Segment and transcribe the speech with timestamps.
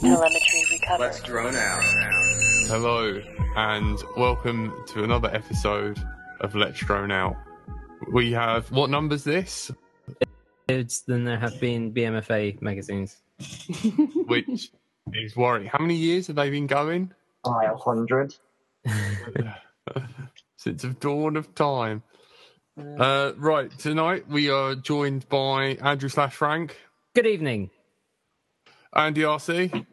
[0.00, 1.00] Telemetry recovered.
[1.02, 1.82] Let's drone out.
[2.68, 3.20] Hello,
[3.54, 6.02] and welcome to another episode
[6.40, 7.36] of Let's Drone Out.
[8.10, 9.70] We have what number's this?
[10.68, 13.18] It's than there have been BMFA magazines.
[14.26, 14.72] Which
[15.12, 15.68] is worrying.
[15.68, 17.12] How many years have they been going?
[17.44, 18.34] I a hundred.
[20.56, 22.02] Since the dawn of time.
[22.78, 26.78] Uh, right, tonight we are joined by Andrew slash Frank,
[27.14, 27.70] Good evening.
[28.92, 29.86] Andy RC,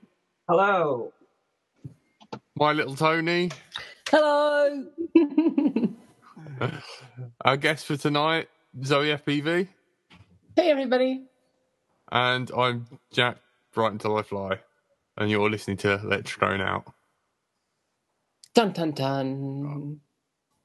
[0.48, 1.12] Hello.
[2.56, 3.52] my little Tony.
[4.10, 4.86] Hello.
[7.46, 8.48] Our guest for tonight,
[8.84, 9.68] Zoe FPV,
[10.56, 11.26] Hey, everybody.
[12.12, 13.38] and I'm Jack
[13.74, 14.60] Bright Until I Fly,
[15.18, 16.86] and you're listening to Let's Drone Out.
[18.56, 20.00] Dun dun dun.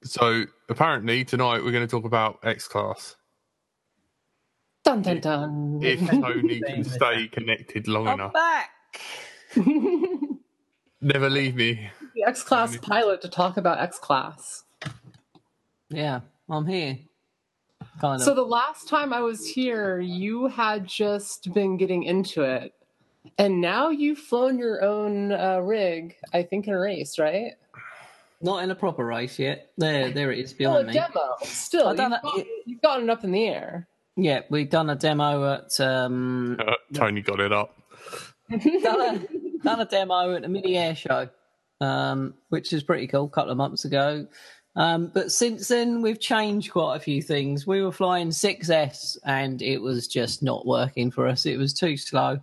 [0.05, 3.17] So apparently tonight we're going to talk about X Class.
[4.85, 5.81] Dun dun dun.
[5.83, 8.71] If Tony can stay connected long enough, back.
[11.01, 11.91] Never leave me.
[12.15, 14.65] the X Class pilot to talk about X Class.
[15.89, 16.99] Yeah, I'm here.
[18.01, 18.25] Kind of.
[18.25, 22.73] So, the last time I was here, you had just been getting into it.
[23.39, 27.53] And now you've flown your own uh, rig, I think, in a race, right?
[28.41, 29.71] Not in a proper race yet.
[29.79, 30.95] There, there it is Well, behind a me.
[31.15, 31.37] demo.
[31.45, 33.87] Still, you've, don't know- got, you've gotten it up in the air.
[34.17, 37.77] Yeah, we've done a demo at um, Uh, Tony got it up.
[38.83, 41.29] Done, a, done a demo at a mini air show,
[41.81, 43.25] um, which is pretty cool.
[43.25, 44.27] A couple of months ago.
[44.75, 47.67] Um, but since then, we've changed quite a few things.
[47.67, 51.45] We were flying 6S, and it was just not working for us.
[51.45, 52.39] It was too slow,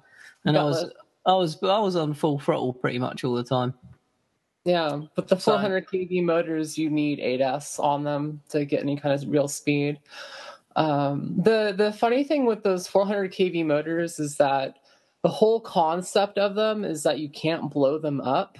[0.45, 0.93] and I was, Valid.
[1.25, 3.73] I was, I was on full throttle pretty much all the time.
[4.65, 8.95] Yeah, but the So- 400 kV motors, you need 8S on them to get any
[8.97, 9.99] kind of real speed.
[10.75, 14.77] Um, the the funny thing with those 400 kV motors is that
[15.23, 18.57] the whole concept of them is that you can't blow them up.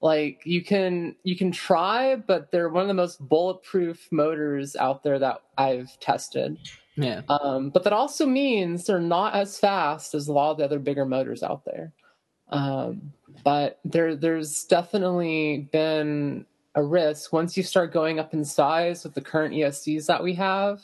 [0.00, 5.04] Like you can you can try, but they're one of the most bulletproof motors out
[5.04, 6.58] there that I've tested.
[6.96, 10.64] Yeah, Um, but that also means they're not as fast as a lot of the
[10.64, 11.92] other bigger motors out there.
[12.50, 13.12] Um,
[13.44, 16.44] but there, there's definitely been
[16.74, 20.34] a risk once you start going up in size with the current ESCs that we
[20.34, 20.82] have.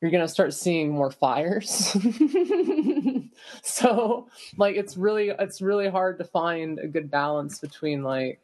[0.00, 1.94] You're gonna start seeing more fires.
[3.62, 8.40] so, like, it's really, it's really hard to find a good balance between like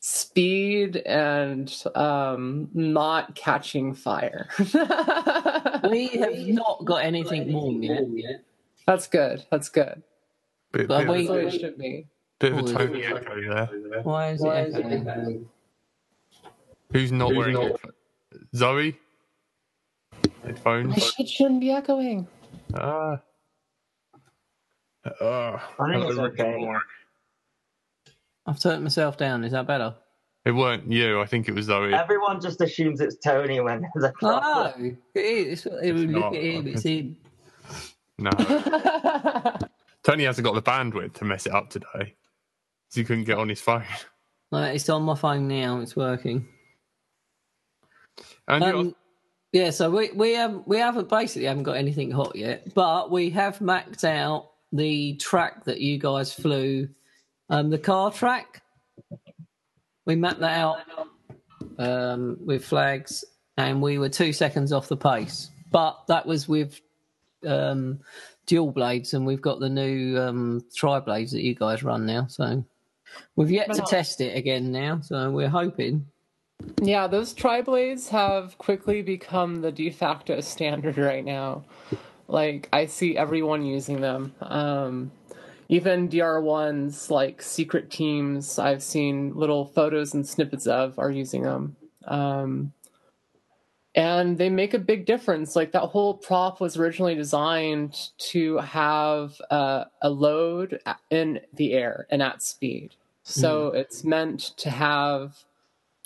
[0.00, 4.48] speed and um, not catching fire.
[5.90, 8.44] we have not got anything warm yet.
[8.86, 9.44] That's good.
[9.50, 10.02] That's good.
[10.72, 12.06] Bit, But bit, we- of, So it should be.
[12.40, 14.02] bit of a Tony echo there.
[14.02, 15.48] Why is it echoing?
[16.92, 17.94] Who's not wearing not- headphones?
[18.56, 18.96] Zoe?
[20.12, 21.12] My Headphones?
[21.14, 22.26] shit shouldn't be echoing.
[22.74, 23.20] Ah.
[25.20, 25.70] Ah.
[25.80, 26.72] I think it's okay.
[28.46, 29.44] I've turned myself down.
[29.44, 29.94] Is that better?
[30.44, 31.20] It weren't you.
[31.20, 31.94] I think it was Zoe.
[31.94, 34.72] Everyone just assumes it's Tony when there's a problem.
[34.82, 35.66] No, it is.
[35.66, 36.34] It was, look not.
[36.36, 36.66] at him.
[36.66, 37.16] It's him.
[38.18, 38.30] No.
[40.02, 41.86] Tony hasn't got the bandwidth to mess it up today.
[41.94, 43.84] 'Cause he couldn't get on his phone.
[44.50, 45.78] No, it's on my phone now.
[45.80, 46.46] It's working.
[48.48, 48.94] And Um,
[49.52, 53.30] yeah, so we we have we haven't basically haven't got anything hot yet, but we
[53.30, 56.88] have maxed out the track that you guys flew,
[57.50, 58.62] um, the car track.
[60.04, 60.78] We mapped that out
[61.78, 63.24] um, with flags,
[63.56, 65.50] and we were two seconds off the pace.
[65.70, 66.80] But that was with
[67.46, 68.00] um,
[68.46, 72.26] dual blades, and we've got the new um, tri blades that you guys run now.
[72.26, 72.64] So
[73.36, 75.00] we've yet to test it again now.
[75.00, 76.06] So we're hoping.
[76.80, 81.64] yeah, those tri blades have quickly become the de facto standard right now.
[82.28, 84.34] Like I see everyone using them.
[84.40, 85.12] Um,
[85.68, 91.76] even DR1s, like secret teams, I've seen little photos and snippets of are using them.
[92.06, 92.72] Um,
[93.94, 95.54] and they make a big difference.
[95.54, 102.06] Like that whole prop was originally designed to have uh, a load in the air
[102.10, 102.94] and at speed.
[103.24, 105.44] So it's meant to have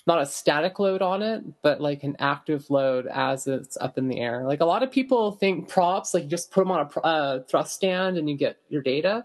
[0.06, 4.06] not a static load on it, but like an active load as it's up in
[4.06, 4.44] the air.
[4.44, 7.42] Like a lot of people think props, like you just put them on a uh,
[7.42, 9.24] thrust stand and you get your data.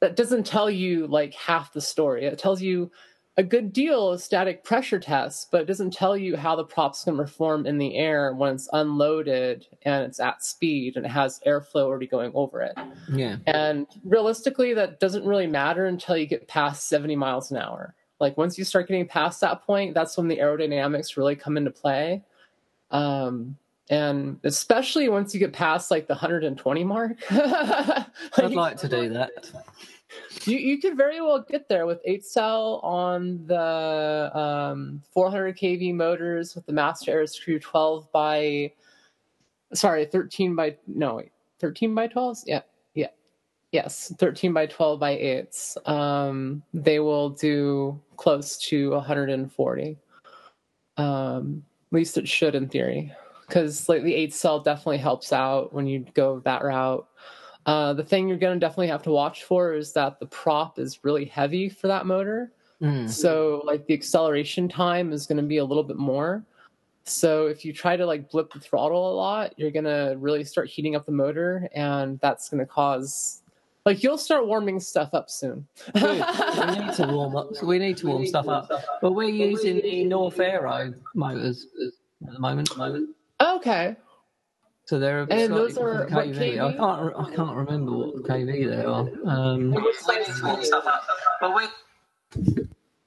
[0.00, 2.24] That doesn't tell you like half the story.
[2.24, 2.90] It tells you
[3.38, 7.04] a good deal of static pressure tests, but it doesn't tell you how the prop's
[7.04, 11.10] going to perform in the air when it's unloaded and it's at speed and it
[11.10, 12.74] has airflow already going over it.
[13.12, 13.36] Yeah.
[13.46, 17.94] And realistically, that doesn't really matter until you get past 70 miles an hour.
[18.20, 21.70] Like once you start getting past that point, that's when the aerodynamics really come into
[21.70, 22.22] play.
[22.90, 23.56] Um,
[23.90, 27.16] and especially once you get past like the 120 mark.
[27.30, 28.06] I'd
[28.50, 29.30] like to do that.
[30.44, 35.94] You you could very well get there with eight cell on the um, 400 kV
[35.94, 38.72] motors with the Master Airscrew 12 by
[39.74, 42.60] sorry 13 by no wait 13 by 12s yeah yeah
[43.76, 49.98] yes 13 by 12 by 8s um, they will do close to 140
[50.96, 51.62] um,
[51.92, 53.12] at least it should in theory
[53.46, 57.06] because like the 8 cell definitely helps out when you go that route
[57.66, 60.78] uh, the thing you're going to definitely have to watch for is that the prop
[60.78, 62.52] is really heavy for that motor.
[62.80, 63.10] Mm.
[63.10, 66.44] So, like, the acceleration time is going to be a little bit more.
[67.04, 70.44] So, if you try to like blip the throttle a lot, you're going to really
[70.44, 73.42] start heating up the motor, and that's going to cause
[73.86, 75.66] like you'll start warming stuff up soon.
[75.94, 77.62] We need to warm up.
[77.62, 78.68] We need to warm stuff up.
[79.00, 81.66] But we're using the North Aero motors
[82.26, 82.68] at the moment.
[83.40, 83.96] okay.
[84.84, 86.60] So they're a bit And those are different what KV.
[86.60, 87.16] I can't.
[87.16, 89.08] I can't remember what KV they are.
[89.28, 89.72] Um,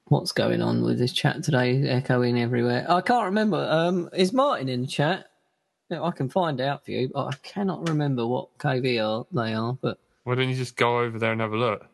[0.04, 1.88] what's going on with this chat today?
[1.88, 2.84] Echoing everywhere.
[2.88, 3.66] I can't remember.
[3.70, 5.30] Um, is Martin in the chat?
[5.88, 9.54] Yeah, I can find out for you, but I cannot remember what KV are they
[9.54, 9.72] are.
[9.80, 11.90] But Why don't you just go over there and have a look?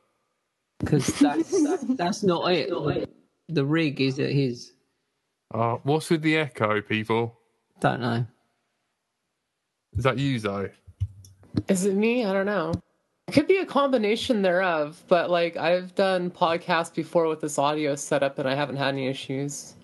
[0.79, 2.71] because that's that's not it.
[3.49, 4.73] The rig is at his.
[5.55, 7.39] Uh, what's with the echo, people?
[7.81, 8.27] Don't know.
[9.97, 10.71] Is that you, Zoe?
[11.69, 12.25] Is it me?
[12.25, 12.73] I don't know.
[13.29, 17.95] It could be a combination thereof, but like I've done podcasts before with this audio
[17.95, 19.75] setup and I haven't had any issues.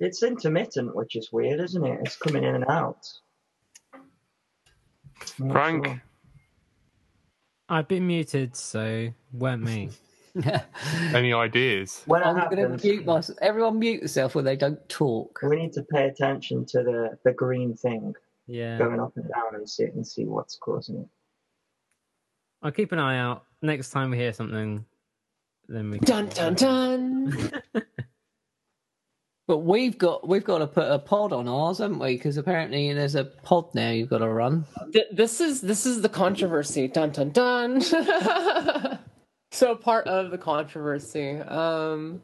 [0.00, 2.00] It's intermittent, which is weird, isn't it?
[2.04, 3.06] It's coming in and out.
[5.50, 5.86] Frank?
[5.86, 6.02] sure.
[7.68, 9.90] I've been muted, so weren't me.
[11.14, 12.02] Any ideas?
[12.06, 13.38] When it I'm going to mute myself.
[13.40, 15.38] Everyone mute yourself when they don't talk.
[15.42, 18.12] we need to pay attention to the, the green thing
[18.46, 18.78] Yeah.
[18.78, 21.08] going up and down and see and see what's causing it.
[22.62, 23.44] I'll keep an eye out.
[23.62, 24.84] Next time we hear something,
[25.68, 27.52] then we Dun dun dun.
[29.46, 32.16] But we've got we've got to put a pod on ours, haven't we?
[32.16, 34.64] Because apparently there's a pod now you've got to run.
[34.92, 36.88] Th- this is this is the controversy.
[36.88, 37.80] Dun dun dun.
[39.52, 41.38] so part of the controversy.
[41.40, 42.22] Um,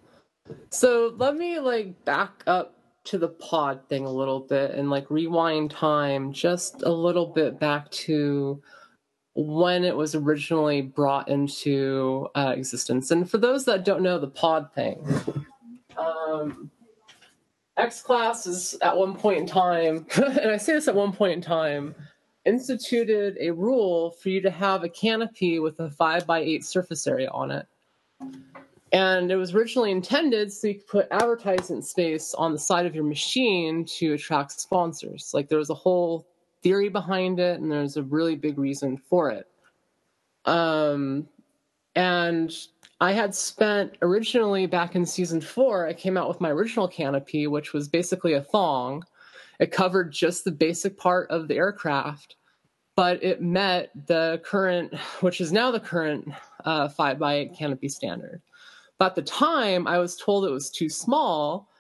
[0.71, 2.75] so let me like back up
[3.05, 7.59] to the pod thing a little bit and like rewind time just a little bit
[7.59, 8.63] back to
[9.35, 13.11] when it was originally brought into uh, existence.
[13.11, 15.07] And for those that don't know the pod thing,
[15.97, 16.71] um,
[17.81, 21.33] X Class is at one point in time, and I say this at one point
[21.33, 21.95] in time,
[22.45, 27.07] instituted a rule for you to have a canopy with a five by eight surface
[27.07, 27.67] area on it.
[28.93, 32.95] And it was originally intended so you could put advertisement space on the side of
[32.95, 35.31] your machine to attract sponsors.
[35.33, 36.27] Like there was a whole
[36.63, 39.47] theory behind it, and there's a really big reason for it.
[40.45, 41.29] Um,
[41.95, 42.53] and
[43.01, 47.47] I had spent originally back in season four, I came out with my original canopy,
[47.47, 49.05] which was basically a thong.
[49.59, 52.37] It covered just the basic part of the aircraft,
[52.97, 56.29] but it met the current, which is now the current
[56.65, 58.43] uh, 5 by 8 canopy standard.
[58.99, 61.71] But at the time, I was told it was too small,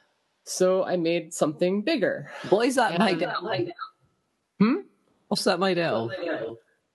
[0.45, 2.31] so I made something bigger.
[2.63, 3.05] Is that Yeah.
[3.05, 3.45] made out?
[4.59, 4.75] Hmm?
[5.29, 6.11] What's that made out?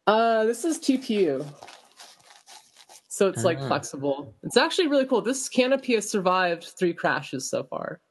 [0.08, 1.46] Uh, this is TPU.
[3.16, 3.68] So it's like Ah.
[3.70, 4.34] flexible.
[4.44, 5.22] It's actually really cool.
[5.22, 8.02] This canopy has survived three crashes so far.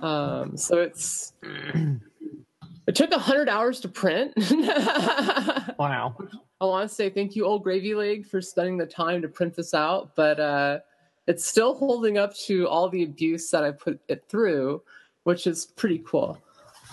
[0.00, 1.32] Um, so it's
[2.86, 4.32] it took a hundred hours to print.
[5.78, 6.14] Wow!
[6.60, 9.56] I want to say thank you, Old Gravy Leg, for spending the time to print
[9.56, 10.14] this out.
[10.14, 10.78] But uh,
[11.26, 14.82] it's still holding up to all the abuse that I put it through,
[15.24, 16.38] which is pretty cool.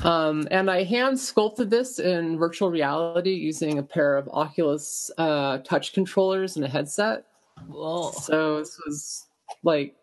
[0.03, 5.59] Um, and I hand sculpted this in virtual reality using a pair of Oculus uh,
[5.59, 7.25] touch controllers and a headset.
[7.67, 8.11] Whoa.
[8.11, 9.27] So this was
[9.63, 9.95] like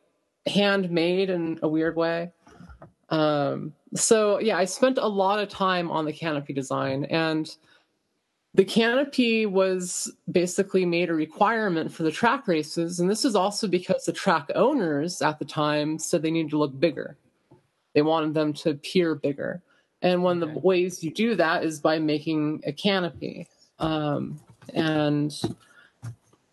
[0.46, 2.32] handmade in a weird way.
[3.08, 7.48] Um, so yeah, I spent a lot of time on the canopy design and
[8.56, 13.00] the canopy was basically made a requirement for the track races.
[13.00, 16.58] And this is also because the track owners at the time said they needed to
[16.58, 17.18] look bigger.
[17.94, 19.62] They wanted them to appear bigger.
[20.02, 23.48] And one of the ways you do that is by making a canopy.
[23.78, 24.38] Um,
[24.74, 25.32] and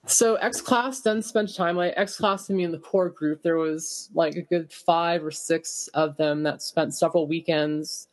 [0.06, 3.42] so X Class then spent time like X Class and me in the core group.
[3.42, 8.08] There was like a good five or six of them that spent several weekends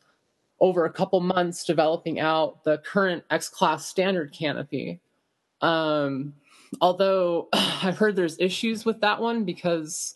[0.59, 4.99] over a couple months developing out the current X Class standard canopy.
[5.61, 6.33] Um,
[6.79, 10.15] although I've heard there's issues with that one because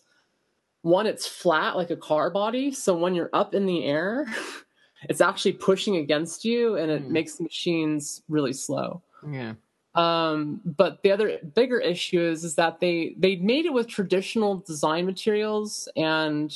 [0.82, 4.26] one, it's flat like a car body, so when you're up in the air,
[5.04, 7.12] it's actually pushing against you, and it Hmm.
[7.12, 9.02] makes the machines really slow.
[9.30, 9.54] Yeah.
[9.94, 14.56] Um, but the other bigger issue is is that they they made it with traditional
[14.58, 16.54] design materials, and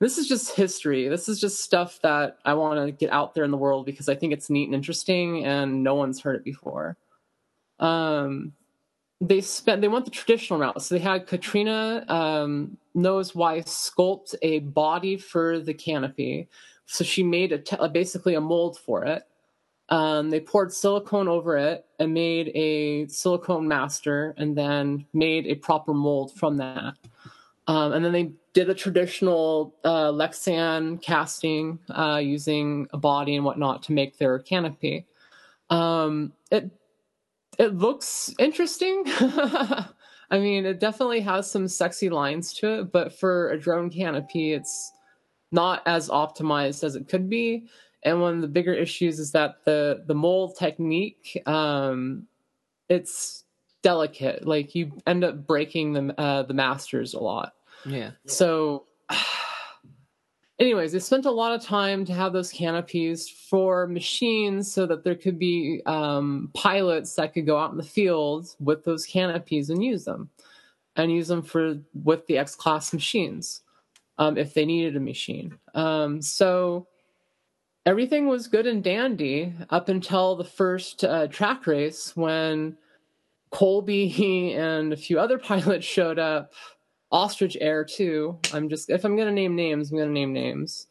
[0.00, 1.08] this is just history.
[1.08, 4.08] This is just stuff that I want to get out there in the world because
[4.08, 6.96] I think it's neat and interesting, and no one's heard it before.
[7.78, 8.52] Um,
[9.20, 14.34] they spent they went the traditional route, so they had Katrina um, knows why sculpt
[14.42, 16.48] a body for the canopy,
[16.90, 19.24] so she made a te- basically a mold for it
[19.90, 25.56] um, they poured silicone over it and made a silicone master and then made a
[25.56, 26.94] proper mold from that.
[27.66, 33.44] Um, and then they did a traditional uh, Lexan casting uh, using a body and
[33.44, 35.06] whatnot to make their canopy.
[35.70, 36.70] Um, it
[37.58, 39.02] it looks interesting.
[39.06, 44.52] I mean, it definitely has some sexy lines to it, but for a drone canopy,
[44.52, 44.92] it's
[45.52, 47.66] not as optimized as it could be.
[48.02, 52.26] And one of the bigger issues is that the the mold technique um,
[52.88, 53.44] it's
[53.82, 54.46] delicate.
[54.46, 57.54] Like you end up breaking the uh, the masters a lot.
[57.86, 58.10] Yeah.
[58.26, 58.84] so
[60.58, 65.02] anyways they spent a lot of time to have those canopies for machines so that
[65.02, 69.70] there could be um, pilots that could go out in the field with those canopies
[69.70, 70.28] and use them
[70.94, 73.62] and use them for with the x class machines
[74.20, 76.86] um, if they needed a machine um, so
[77.86, 82.76] everything was good and dandy up until the first uh, track race when
[83.50, 86.52] Colby and a few other pilots showed up.
[87.12, 88.38] Ostrich Air too.
[88.54, 90.86] I'm just if I'm gonna name names, I'm gonna name names.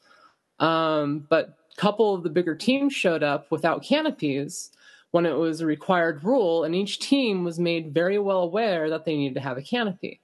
[0.59, 4.71] Um, but a couple of the bigger teams showed up without canopies
[5.11, 9.05] when it was a required rule, and each team was made very well aware that
[9.05, 10.19] they needed to have a canopy.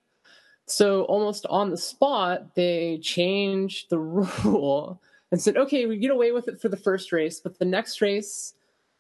[0.68, 4.00] So almost on the spot, they changed the
[4.44, 7.66] rule and said, okay, we get away with it for the first race, but the
[7.66, 8.54] next race,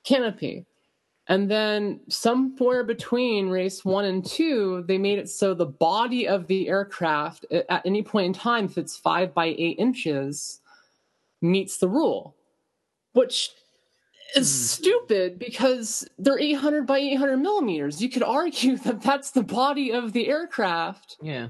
[0.03, 0.65] canopy.
[1.27, 6.45] And then somewhere between race one and two, they made it so the body of
[6.45, 10.61] the aircraft at any point in time, if it's five by eight inches,
[11.41, 12.35] meets the rule,
[13.13, 13.51] which
[14.35, 14.53] is mm.
[14.53, 18.01] stupid because they're 800 by 800 millimeters.
[18.01, 21.17] You could argue that that's the body of the aircraft.
[21.21, 21.47] Yeah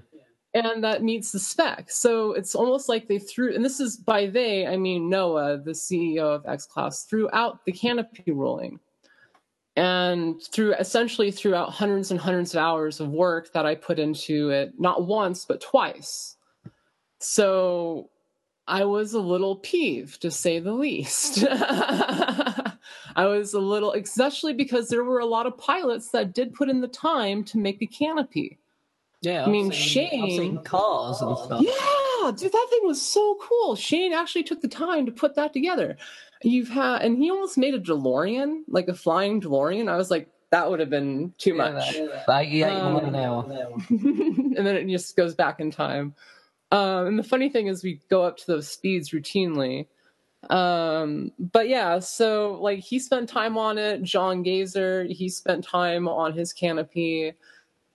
[0.55, 1.91] and that meets the spec.
[1.91, 5.71] So it's almost like they threw, and this is by they, I mean Noah, the
[5.71, 8.79] CEO of X Class, threw out the canopy ruling.
[9.75, 14.49] And through essentially throughout hundreds and hundreds of hours of work that I put into
[14.49, 16.37] it, not once, but twice.
[17.19, 18.09] So
[18.67, 21.45] I was a little peeved, to say the least.
[21.51, 22.75] I
[23.17, 26.81] was a little, especially because there were a lot of pilots that did put in
[26.81, 28.57] the time to make a canopy
[29.25, 30.63] yeah, I mean seen, Shane.
[30.63, 31.61] Cars and stuff.
[31.61, 33.75] Yeah, dude, that thing was so cool.
[33.75, 35.97] Shane actually took the time to put that together.
[36.43, 39.89] You've had, and he almost made a DeLorean, like a flying DeLorean.
[39.89, 41.95] I was like, that would have been too yeah, much.
[42.29, 43.45] Eighty-eight um, an hour,
[43.89, 46.13] and then it just goes back in time.
[46.71, 49.87] Um, and the funny thing is, we go up to those speeds routinely.
[50.49, 54.03] Um, but yeah, so like he spent time on it.
[54.03, 57.33] John Gazer, he spent time on his canopy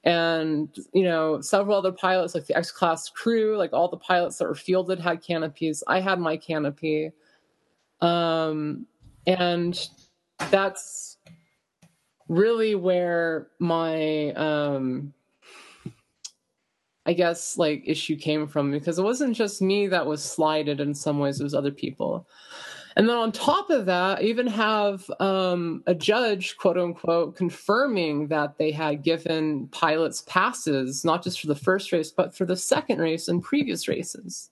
[0.05, 4.39] and you know several other pilots like the x class crew like all the pilots
[4.39, 7.11] that were fielded had canopies i had my canopy
[8.01, 8.87] um
[9.27, 9.91] and
[10.51, 11.19] that's
[12.29, 15.13] really where my um
[17.11, 20.95] i guess like issue came from because it wasn't just me that was slighted in
[20.95, 22.27] some ways it was other people
[22.97, 28.29] and then on top of that, I even have um, a judge, quote unquote, confirming
[28.29, 32.57] that they had given pilots passes, not just for the first race, but for the
[32.57, 34.51] second race and previous races.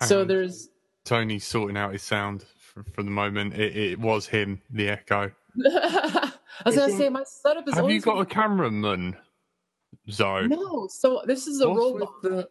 [0.00, 0.28] Hang so on.
[0.28, 0.70] there's.
[1.04, 3.54] Tony sorting out his sound for, for the moment.
[3.54, 5.30] It, it, was him, the echo.
[5.66, 6.32] I
[6.64, 7.74] was going to say, my setup is.
[7.74, 9.16] Have you got a cameraman,
[10.10, 10.48] Zoe?
[10.48, 10.88] No.
[10.88, 12.48] So this is a What's robot.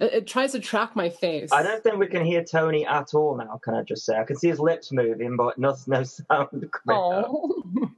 [0.00, 1.52] It, it, tries to track my face.
[1.52, 3.60] I don't think we can hear Tony at all now.
[3.62, 4.16] Can I just say?
[4.16, 6.68] I can see his lips moving, but no, no sound.
[6.88, 7.60] Oh.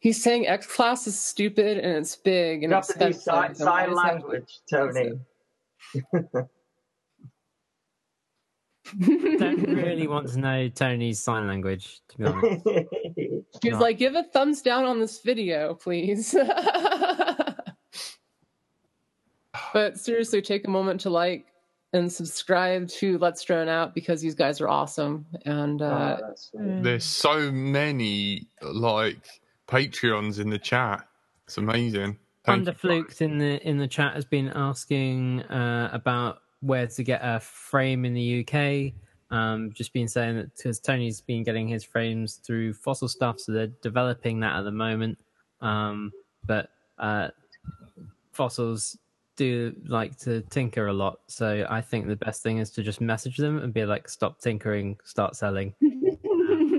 [0.00, 3.54] He's saying X class is stupid and it's big and you have to do sign,
[3.54, 5.12] sign language, Tony.
[9.00, 12.66] don't really want to know Tony's sign language, to be honest.
[13.62, 13.78] He's no.
[13.78, 16.34] like, give a thumbs down on this video, please.
[19.72, 21.46] But seriously, take a moment to like
[21.92, 25.26] and subscribe to Let's Drone Out because these guys are awesome.
[25.44, 29.26] And uh, oh, there's so many like
[29.66, 31.06] Patreons in the chat.
[31.46, 32.18] It's amazing.
[32.46, 37.40] Underfluked in the in the chat has been asking uh, about where to get a
[37.40, 38.94] frame in the UK.
[39.30, 43.52] Um, just been saying that because Tony's been getting his frames through fossil stuff, so
[43.52, 45.18] they're developing that at the moment.
[45.60, 46.12] Um,
[46.46, 47.28] but uh,
[48.32, 48.96] fossils
[49.36, 53.00] do like to tinker a lot, so I think the best thing is to just
[53.00, 55.74] message them and be like, "Stop tinkering, start selling."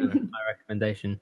[0.05, 1.19] Um, my recommendation.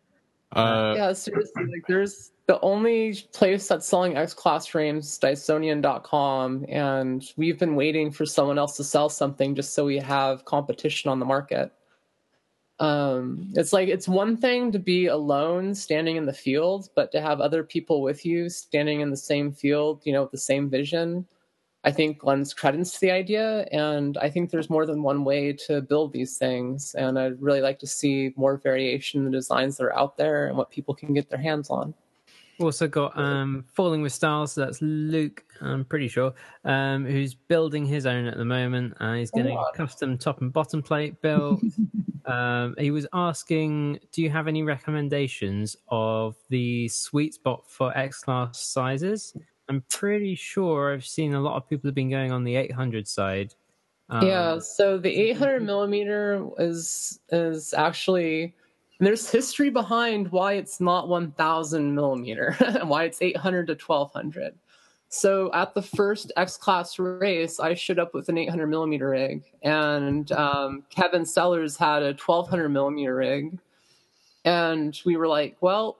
[0.54, 7.24] Uh, yeah, seriously, like there's the only place that's selling X class frames, Dysonian.com, and
[7.38, 11.20] we've been waiting for someone else to sell something just so we have competition on
[11.20, 11.72] the market.
[12.80, 17.22] Um, it's like it's one thing to be alone standing in the field, but to
[17.22, 20.70] have other people with you standing in the same field, you know, with the same
[20.70, 21.26] vision,
[21.86, 23.68] I think lends credence to the idea.
[23.72, 26.96] And I think there's more than one way to build these things.
[26.96, 30.48] And I'd really like to see more variation in the designs that are out there
[30.48, 31.94] and what people can get their hands on.
[32.60, 34.54] Also got um, Falling with Stars.
[34.54, 38.94] So that's Luke, I'm pretty sure, um, who's building his own at the moment.
[39.00, 41.62] Uh, he's getting a custom top and bottom plate built.
[42.26, 48.22] um, he was asking, do you have any recommendations of the sweet spot for X
[48.22, 49.36] class sizes?
[49.74, 53.08] I'm pretty sure I've seen a lot of people have been going on the 800
[53.08, 53.56] side.
[54.10, 58.54] Um, yeah, so the 800 millimeter is is actually
[59.00, 64.54] there's history behind why it's not 1000 millimeter and why it's 800 to 1200.
[65.10, 69.44] So at the first X Class race, I showed up with an 800 millimeter rig,
[69.64, 73.58] and um, Kevin Sellers had a 1200 millimeter rig,
[74.46, 75.98] and we were like, well,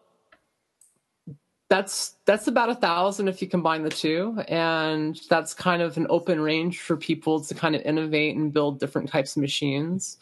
[1.74, 6.06] that's that's about a thousand if you combine the two and that's kind of an
[6.08, 10.20] open range for people to kind of innovate and build different types of machines.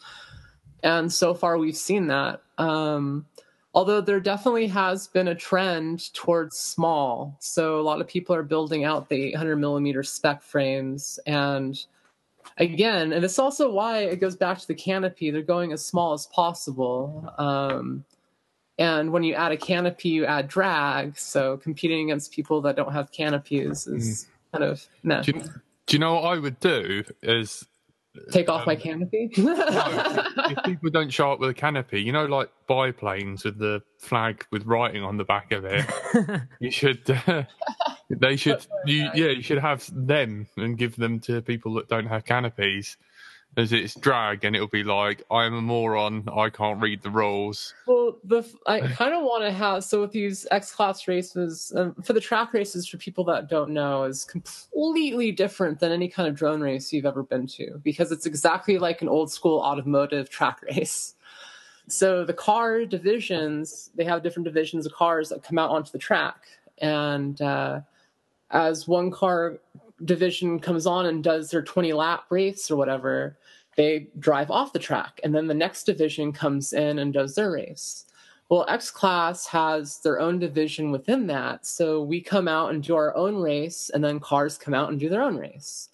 [0.82, 2.40] And so far we've seen that.
[2.56, 3.26] Um,
[3.74, 7.36] although there definitely has been a trend towards small.
[7.38, 11.20] So a lot of people are building out the 800 millimeter spec frames.
[11.26, 11.78] And
[12.56, 15.30] again and it's also why it goes back to the canopy.
[15.30, 17.30] They're going as small as possible.
[17.36, 18.06] Um,
[18.82, 21.16] and when you add a canopy, you add drag.
[21.16, 24.52] So competing against people that don't have canopies is mm.
[24.52, 25.22] kind of no.
[25.22, 25.42] Do you,
[25.86, 27.04] do you, know what I would do?
[27.22, 27.64] Is
[28.32, 29.30] take off um, my canopy.
[29.38, 33.56] no, if, if, people don't show up with a canopy, you know, like biplanes with
[33.58, 35.86] the flag with writing on the back of it.
[36.60, 37.08] you should.
[37.28, 37.44] Uh,
[38.10, 38.66] they should.
[38.84, 42.96] You, yeah, you should have them and give them to people that don't have canopies
[43.56, 47.74] as it's drag and it'll be like i'm a moron i can't read the rules.
[47.86, 51.94] Well the i kind of want to have so with these x class races um,
[52.02, 56.28] for the track races for people that don't know is completely different than any kind
[56.28, 60.30] of drone race you've ever been to because it's exactly like an old school automotive
[60.30, 61.14] track race.
[61.88, 65.98] So the car divisions they have different divisions of cars that come out onto the
[65.98, 66.36] track
[66.78, 67.80] and uh,
[68.50, 69.58] as one car
[70.04, 73.36] division comes on and does their 20 lap race or whatever
[73.76, 77.50] they drive off the track and then the next division comes in and does their
[77.50, 78.06] race.
[78.48, 82.94] Well x class has their own division within that so we come out and do
[82.94, 85.88] our own race and then cars come out and do their own race.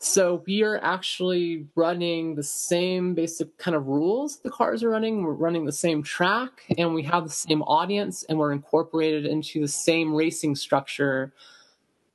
[0.00, 5.22] So we are actually running the same basic kind of rules the cars are running.
[5.22, 9.60] We're running the same track and we have the same audience and we're incorporated into
[9.60, 11.32] the same racing structure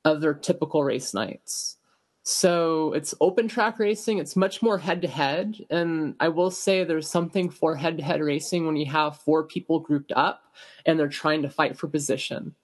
[0.04, 1.76] of their typical race nights
[2.26, 4.16] so it's open track racing.
[4.16, 5.58] It's much more head to head.
[5.68, 9.44] And I will say there's something for head to head racing when you have four
[9.44, 10.42] people grouped up
[10.86, 12.54] and they're trying to fight for position.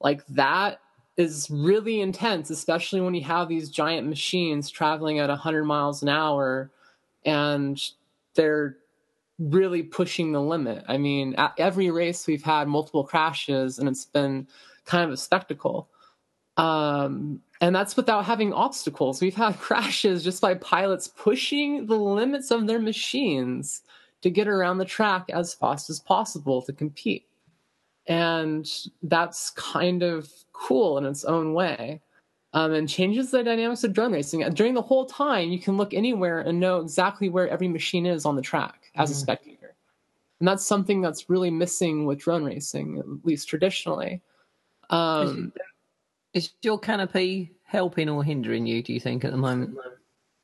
[0.00, 0.80] Like that
[1.16, 6.08] is really intense, especially when you have these giant machines traveling at 100 miles an
[6.08, 6.72] hour
[7.24, 7.80] and
[8.34, 8.76] they're
[9.38, 10.84] really pushing the limit.
[10.88, 14.48] I mean, at every race we've had multiple crashes and it's been
[14.84, 15.88] kind of a spectacle.
[16.56, 19.20] Um, and that's without having obstacles.
[19.20, 23.82] We've had crashes just by pilots pushing the limits of their machines
[24.22, 27.26] to get around the track as fast as possible to compete.
[28.06, 28.68] And
[29.02, 32.00] that's kind of cool in its own way.
[32.52, 34.48] Um, and changes the dynamics of drone racing.
[34.50, 38.24] During the whole time, you can look anywhere and know exactly where every machine is
[38.24, 39.16] on the track as mm-hmm.
[39.16, 39.74] a spectator.
[40.38, 44.22] And that's something that's really missing with drone racing, at least traditionally.
[44.88, 45.52] Um,
[46.34, 49.76] is your canopy helping or hindering you, do you think, at the moment?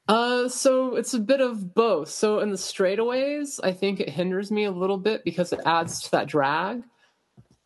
[0.09, 2.09] Uh, so it's a bit of both.
[2.09, 6.01] So in the straightaways, I think it hinders me a little bit because it adds
[6.03, 6.83] to that drag.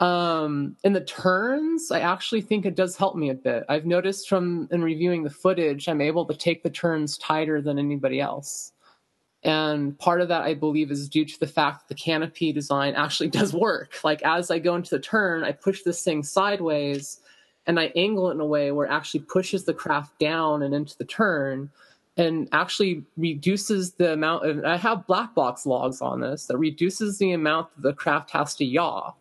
[0.01, 3.65] Um, in the turns, I actually think it does help me a bit.
[3.69, 7.79] I've noticed from in reviewing the footage, I'm able to take the turns tighter than
[7.79, 8.73] anybody else.
[9.43, 12.95] And part of that, I believe, is due to the fact that the canopy design
[12.95, 13.95] actually does work.
[14.03, 17.21] Like as I go into the turn, I push this thing sideways
[17.67, 20.75] and I angle it in a way where it actually pushes the craft down and
[20.75, 21.71] into the turn.
[22.17, 27.19] and actually reduces the amount of I have black box logs on this that reduces
[27.19, 29.13] the amount that the craft has to yaw.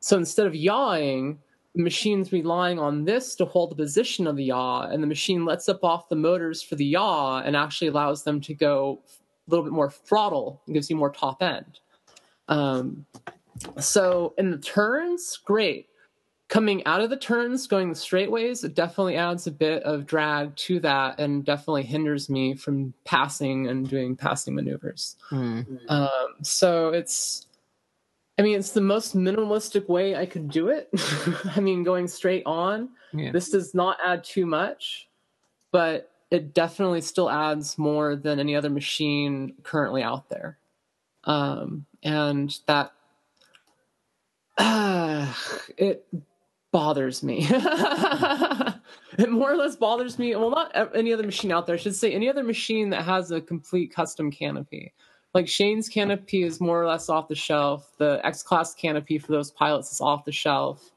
[0.00, 1.38] So instead of yawing,
[1.74, 5.44] the machine's relying on this to hold the position of the yaw, and the machine
[5.44, 9.00] lets up off the motors for the yaw and actually allows them to go
[9.46, 11.80] a little bit more throttle and gives you more top end.
[12.48, 13.06] Um,
[13.78, 15.88] so in the turns, great
[16.52, 20.04] coming out of the turns, going the straight ways, it definitely adds a bit of
[20.04, 25.16] drag to that and definitely hinders me from passing and doing passing maneuvers.
[25.30, 25.80] Mm.
[25.88, 27.46] Um, so it's,
[28.38, 30.90] I mean, it's the most minimalistic way I could do it.
[31.56, 33.32] I mean, going straight on, yeah.
[33.32, 35.08] this does not add too much,
[35.70, 40.58] but it definitely still adds more than any other machine currently out there.
[41.24, 42.92] Um, and that,
[44.58, 45.32] uh,
[45.78, 46.04] it
[46.72, 47.46] bothers me.
[47.50, 50.34] it more or less bothers me.
[50.34, 51.74] Well, not any other machine out there.
[51.74, 54.92] I should say any other machine that has a complete custom canopy.
[55.34, 57.92] Like Shane's canopy is more or less off the shelf.
[57.98, 60.90] The X Class canopy for those pilots is off the shelf.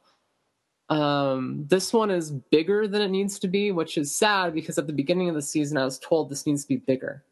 [0.90, 4.88] Um, this one is bigger than it needs to be, which is sad because at
[4.88, 7.24] the beginning of the season I was told this needs to be bigger.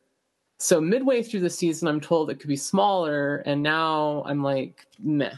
[0.59, 4.87] So midway through the season, I'm told it could be smaller, and now I'm like,
[4.99, 5.33] meh.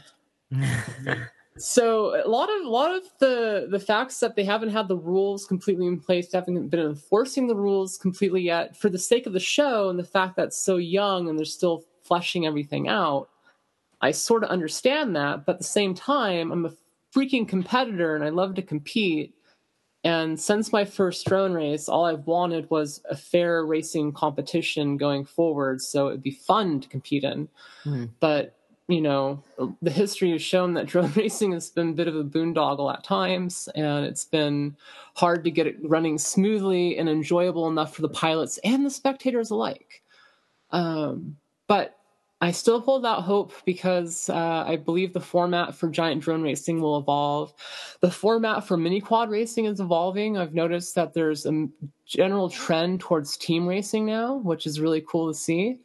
[1.58, 4.96] So a lot of a lot of the the facts that they haven't had the
[4.96, 9.32] rules completely in place, haven't been enforcing the rules completely yet, for the sake of
[9.32, 13.28] the show and the fact that it's so young and they're still fleshing everything out.
[14.00, 16.72] I sort of understand that, but at the same time, I'm a
[17.14, 19.34] freaking competitor and I love to compete.
[20.04, 25.24] And since my first drone race, all I've wanted was a fair racing competition going
[25.24, 27.48] forward, so it'd be fun to compete in.
[27.84, 28.10] Mm.
[28.20, 28.55] But
[28.88, 29.42] you know,
[29.82, 33.04] the history has shown that drone racing has been a bit of a boondoggle at
[33.04, 34.76] times, and it's been
[35.14, 39.50] hard to get it running smoothly and enjoyable enough for the pilots and the spectators
[39.50, 40.02] alike.
[40.70, 41.96] Um, but
[42.40, 46.80] I still hold out hope because uh, I believe the format for giant drone racing
[46.80, 47.54] will evolve.
[48.00, 50.36] The format for mini quad racing is evolving.
[50.36, 51.66] I've noticed that there's a
[52.04, 55.80] general trend towards team racing now, which is really cool to see.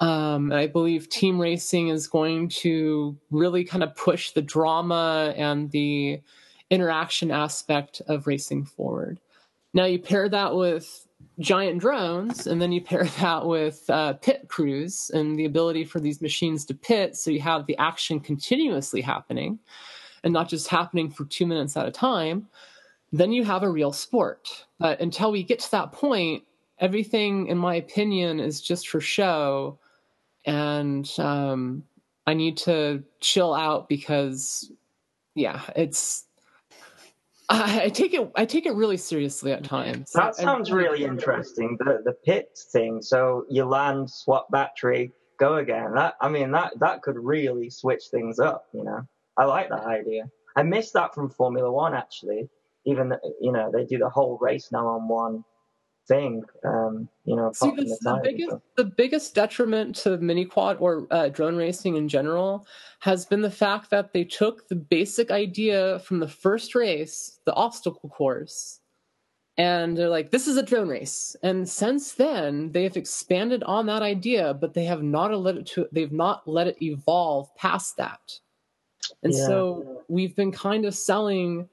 [0.00, 5.70] Um, I believe team racing is going to really kind of push the drama and
[5.70, 6.20] the
[6.70, 9.20] interaction aspect of racing forward.
[9.72, 11.06] Now, you pair that with
[11.38, 16.00] giant drones, and then you pair that with uh, pit crews and the ability for
[16.00, 19.58] these machines to pit, so you have the action continuously happening
[20.22, 22.48] and not just happening for two minutes at a time.
[23.12, 24.66] Then you have a real sport.
[24.78, 26.42] But until we get to that point,
[26.78, 29.78] everything, in my opinion, is just for show
[30.44, 31.84] and um,
[32.26, 34.70] I need to chill out because,
[35.34, 36.24] yeah, it's.
[37.50, 38.30] I, I take it.
[38.36, 40.12] I take it really seriously at times.
[40.12, 41.76] That sounds and, really interesting.
[41.78, 43.02] The the pit thing.
[43.02, 45.92] So you land, swap battery, go again.
[45.94, 48.64] That I mean that that could really switch things up.
[48.72, 49.02] You know,
[49.36, 50.24] I like that idea.
[50.56, 52.48] I missed that from Formula One actually.
[52.86, 55.44] Even you know they do the whole race now on one
[56.06, 56.42] thing.
[56.64, 58.62] Um, you know, See, the, the, biggest so.
[58.76, 62.66] the biggest detriment to mini quad or uh, drone racing in general
[63.00, 67.54] has been the fact that they took the basic idea from the first race, the
[67.54, 68.80] obstacle course,
[69.56, 73.86] and they're like, "This is a drone race." And since then, they have expanded on
[73.86, 77.96] that idea, but they have not let it to they've not let it evolve past
[77.96, 78.38] that.
[79.22, 79.46] And yeah.
[79.46, 81.68] so we've been kind of selling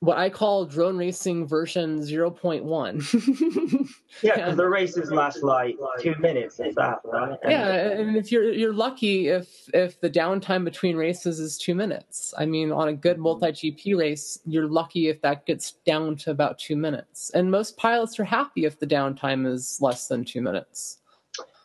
[0.00, 3.88] what I call drone racing version 0.1.
[4.22, 7.38] yeah, the races last like two minutes, if that, right?
[7.44, 12.34] yeah, and if you're you're lucky if if the downtime between races is two minutes.
[12.36, 16.58] I mean, on a good MultiGP race, you're lucky if that gets down to about
[16.58, 17.30] two minutes.
[17.30, 20.98] And most pilots are happy if the downtime is less than two minutes.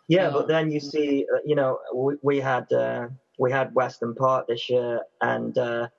[0.07, 3.75] Yeah, um, but then you see, uh, you know, we, we had uh, we had
[3.75, 5.89] Weston Park this year, and uh,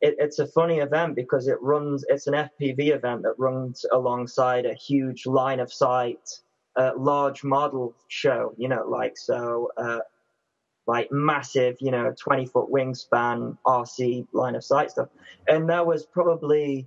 [0.00, 4.66] it, it's a funny event because it runs, it's an FPV event that runs alongside
[4.66, 6.28] a huge line of sight,
[6.76, 10.00] uh, large model show, you know, like, so, uh,
[10.86, 15.08] like massive, you know, 20 foot wingspan RC line of sight stuff.
[15.48, 16.86] And there was probably,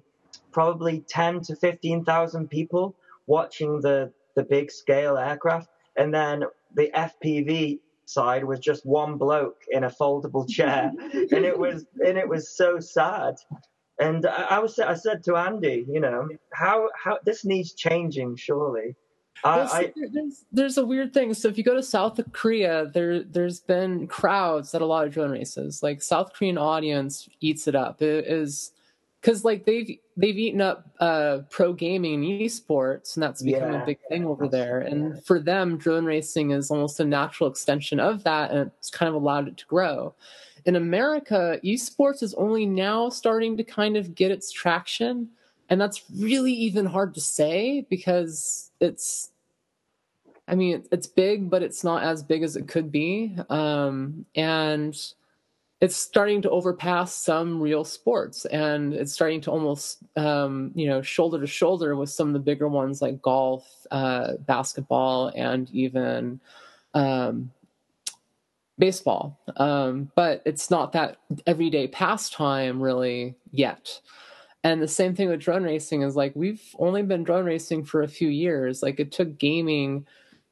[0.51, 2.95] probably 10 to 15,000 people
[3.27, 5.69] watching the, the big scale aircraft.
[5.97, 6.43] And then
[6.75, 12.17] the FPV side was just one bloke in a foldable chair, and it was and
[12.17, 13.35] it was so sad.
[14.01, 18.35] And I, I, was I said to Andy, you know, how how this needs changing
[18.37, 18.95] surely.
[19.43, 21.33] Well, I, there's, there's a weird thing.
[21.33, 25.13] So if you go to South Korea, there there's been crowds at a lot of
[25.13, 25.81] drone races.
[25.81, 28.01] Like South Korean audience eats it up.
[28.01, 28.71] It is
[29.21, 33.83] because like they've they've eaten up uh, pro gaming and esports, and that's become Yeah.
[33.83, 34.79] a big thing over there.
[34.79, 39.09] And for them, drone racing is almost a natural extension of that, and it's kind
[39.09, 40.13] of allowed it to grow.
[40.65, 45.29] In America, esports is only now starting to kind of get its traction,
[45.69, 49.31] and that's really even hard to say because it's.
[50.47, 54.99] I mean, it's big, but it's not as big as it could be, um, and
[55.81, 61.01] it's starting to overpass some real sports and it's starting to almost um, you know
[61.01, 66.39] shoulder to shoulder with some of the bigger ones like golf uh, basketball and even
[66.93, 67.51] um,
[68.77, 69.39] baseball.
[69.57, 74.01] Um, but it's not that everyday pastime really yet.
[74.63, 78.01] And the same thing with drone racing is like we've only been drone racing for
[78.01, 78.83] a few years.
[78.83, 80.05] Like it took gaming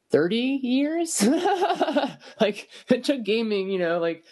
[0.09, 1.27] 30 years?
[2.39, 4.23] Like it took gaming you know like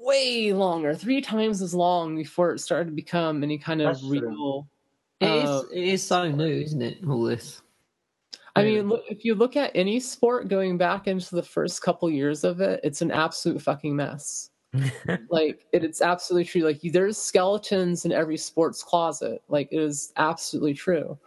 [0.00, 4.00] way longer, three times as long before it started to become any kind of That's
[4.00, 4.20] true.
[4.28, 4.68] real.
[5.20, 6.98] It Uh, is, it is so new, isn't it?
[7.06, 7.62] All this.
[8.56, 12.10] I mean, look, if you look at any sport going back into the first couple
[12.10, 14.50] years of it, it's an absolute fucking mess.
[15.30, 16.62] like it, it's absolutely true.
[16.62, 19.42] Like there's skeletons in every sports closet.
[19.48, 21.18] Like it is absolutely true,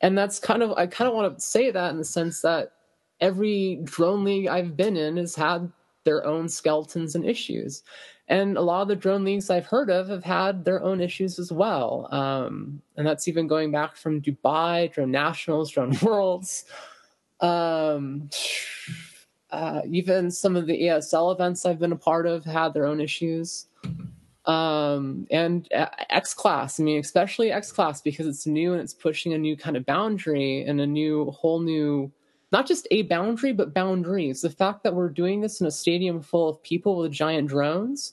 [0.00, 2.72] and that's kind of I kind of want to say that in the sense that
[3.20, 5.70] every drone league I've been in has had
[6.04, 7.82] their own skeletons and issues,
[8.30, 11.40] and a lot of the drone leagues I've heard of have had their own issues
[11.40, 12.08] as well.
[12.12, 16.64] Um, and that's even going back from Dubai, Drone Nationals, Drone Worlds.
[17.40, 18.30] Um,
[19.50, 23.00] uh, even some of the ESL events I've been a part of had their own
[23.00, 23.66] issues.
[24.46, 28.94] Um, and uh, X Class, I mean, especially X Class because it's new and it's
[28.94, 32.12] pushing a new kind of boundary and a new, whole new,
[32.52, 34.42] not just a boundary, but boundaries.
[34.42, 38.12] The fact that we're doing this in a stadium full of people with giant drones,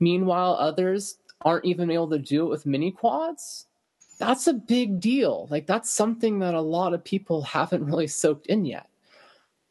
[0.00, 3.66] meanwhile, others aren't even able to do it with mini quads.
[4.18, 5.48] That's a big deal.
[5.50, 8.86] Like, that's something that a lot of people haven't really soaked in yet.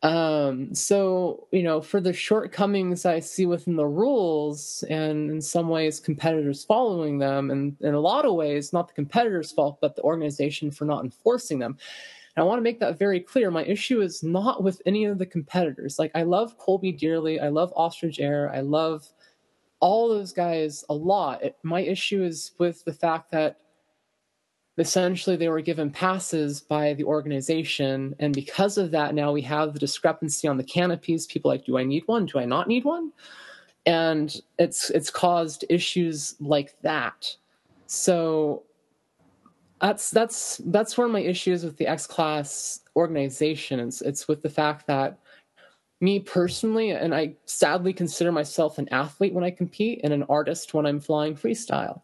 [0.04, 5.70] Um, so, you know, for the shortcomings I see within the rules, and in some
[5.70, 9.96] ways, competitors following them, and in a lot of ways, not the competitor's fault, but
[9.96, 11.78] the organization for not enforcing them.
[12.42, 13.52] And I want to make that very clear.
[13.52, 16.00] My issue is not with any of the competitors.
[16.00, 19.08] Like, I love Colby dearly, I love Ostrich Air, I love
[19.80, 21.44] all those guys a lot.
[21.44, 23.58] It, my issue is with the fact that
[24.80, 29.74] essentially they were given passes by the organization and because of that now we have
[29.74, 32.84] the discrepancy on the canopies people like do i need one do i not need
[32.86, 33.12] one
[33.86, 37.36] and it's it's caused issues like that
[37.86, 38.64] so
[39.82, 44.42] that's that's that's where my issue is with the x class organization it's, it's with
[44.42, 45.18] the fact that
[46.00, 50.74] me personally and i sadly consider myself an athlete when i compete and an artist
[50.74, 52.02] when i'm flying freestyle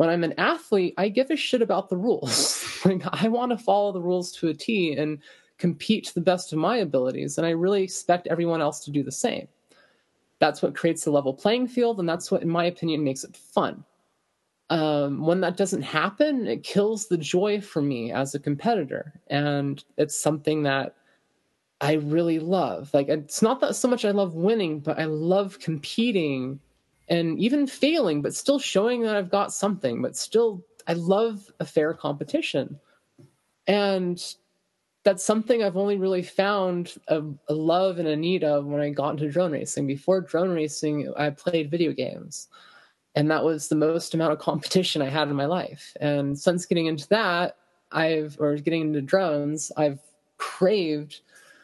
[0.00, 2.64] when I'm an athlete, I give a shit about the rules.
[2.86, 5.18] like I want to follow the rules to a T and
[5.58, 9.02] compete to the best of my abilities, and I really expect everyone else to do
[9.02, 9.46] the same.
[10.38, 13.36] That's what creates a level playing field, and that's what, in my opinion, makes it
[13.36, 13.84] fun.
[14.70, 19.82] Um, when that doesn't happen, it kills the joy for me as a competitor, and
[19.96, 20.94] it's something that
[21.80, 22.92] I really love.
[22.94, 26.60] Like it's not that so much I love winning, but I love competing
[27.08, 31.64] and even failing, but still showing that I've got something, but still, I love a
[31.64, 32.78] fair competition.
[33.66, 34.22] And
[35.02, 38.90] that's something I've only really found a, a, love and a need of when I
[38.90, 39.86] got into drone racing.
[39.86, 42.48] Before drone racing, I played video games.
[43.14, 45.96] And that was the most amount of competition I had in my life.
[46.00, 47.56] And since getting into that,
[47.92, 50.00] I've, or getting into drones, I've
[50.38, 51.20] craved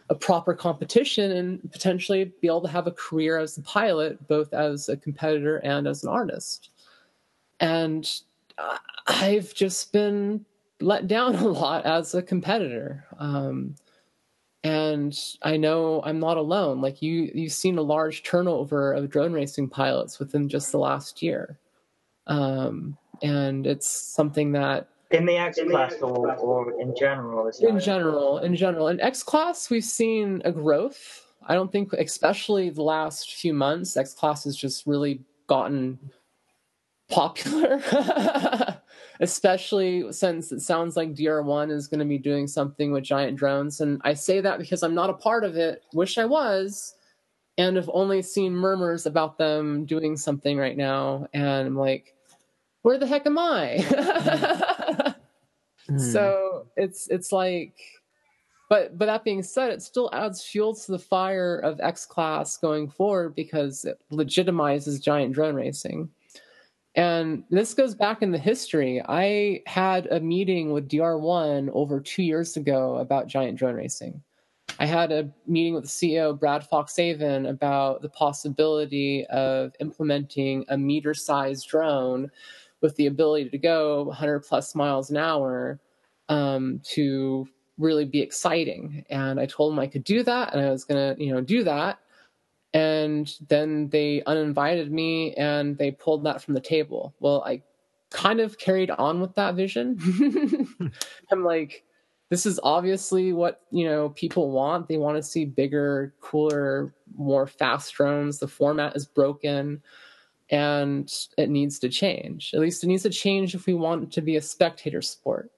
[0.08, 4.52] a proper competition and potentially be able to have a career as a pilot, both
[4.52, 6.70] as a competitor and as an artist.
[7.58, 8.08] And
[9.06, 10.44] I've just been
[10.80, 13.04] let down a lot as a competitor.
[13.18, 13.74] Um,
[14.64, 16.80] and I know I'm not alone.
[16.80, 21.22] Like you, you've seen a large turnover of drone racing pilots within just the last
[21.22, 21.58] year.
[22.26, 27.48] Um, and it's something that in the X class or, or in general?
[27.60, 31.24] In general, in general, in X class, we've seen a growth.
[31.46, 35.98] I don't think, especially the last few months, X class has just really gotten
[37.08, 37.80] popular.
[39.20, 43.80] especially since it sounds like DR1 is going to be doing something with giant drones.
[43.80, 45.82] And I say that because I'm not a part of it.
[45.92, 46.94] Wish I was.
[47.58, 51.26] And have only seen murmurs about them doing something right now.
[51.32, 52.14] And I'm like,
[52.82, 53.78] where the heck am I?
[55.90, 56.12] mm.
[56.12, 57.74] So it's it's like,
[58.68, 62.56] but but that being said, it still adds fuel to the fire of X class
[62.56, 66.10] going forward because it legitimizes giant drone racing,
[66.96, 69.02] And this goes back in the history.
[69.06, 74.22] I had a meeting with DR1 over two years ago about giant drone racing.
[74.78, 80.76] I had a meeting with the CEO, Brad Fox-Aven, about the possibility of implementing a
[80.76, 82.30] meter sized drone
[82.80, 85.80] with the ability to go 100 plus miles an hour
[86.30, 87.46] um, to
[87.78, 89.04] really be exciting.
[89.10, 91.40] And I told him I could do that and I was going to, you know,
[91.40, 91.98] do that.
[92.76, 97.14] And then they uninvited me and they pulled that from the table.
[97.20, 97.62] Well, I
[98.10, 99.98] kind of carried on with that vision.
[101.32, 101.84] I'm like,
[102.28, 107.46] this is obviously what you know people want they want to see bigger cooler more
[107.46, 109.80] fast drones the format is broken
[110.50, 114.10] and it needs to change at least it needs to change if we want it
[114.10, 115.52] to be a spectator sport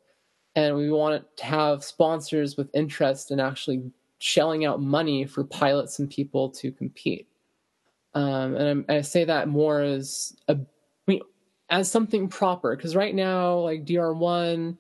[0.56, 5.44] and we want it to have sponsors with interest in actually shelling out money for
[5.44, 7.28] pilots and people to compete
[8.14, 11.20] um, and i say that more as a I mean,
[11.70, 14.76] as something proper because right now like DR1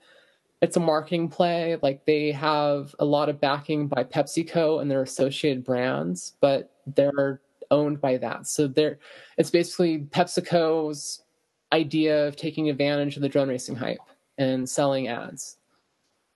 [0.60, 1.76] it's a marketing play.
[1.82, 7.40] Like they have a lot of backing by PepsiCo and their associated brands, but they're
[7.70, 8.46] owned by that.
[8.46, 8.98] So they're
[9.36, 11.22] it's basically PepsiCo's
[11.72, 13.98] idea of taking advantage of the drone racing hype
[14.38, 15.57] and selling ads.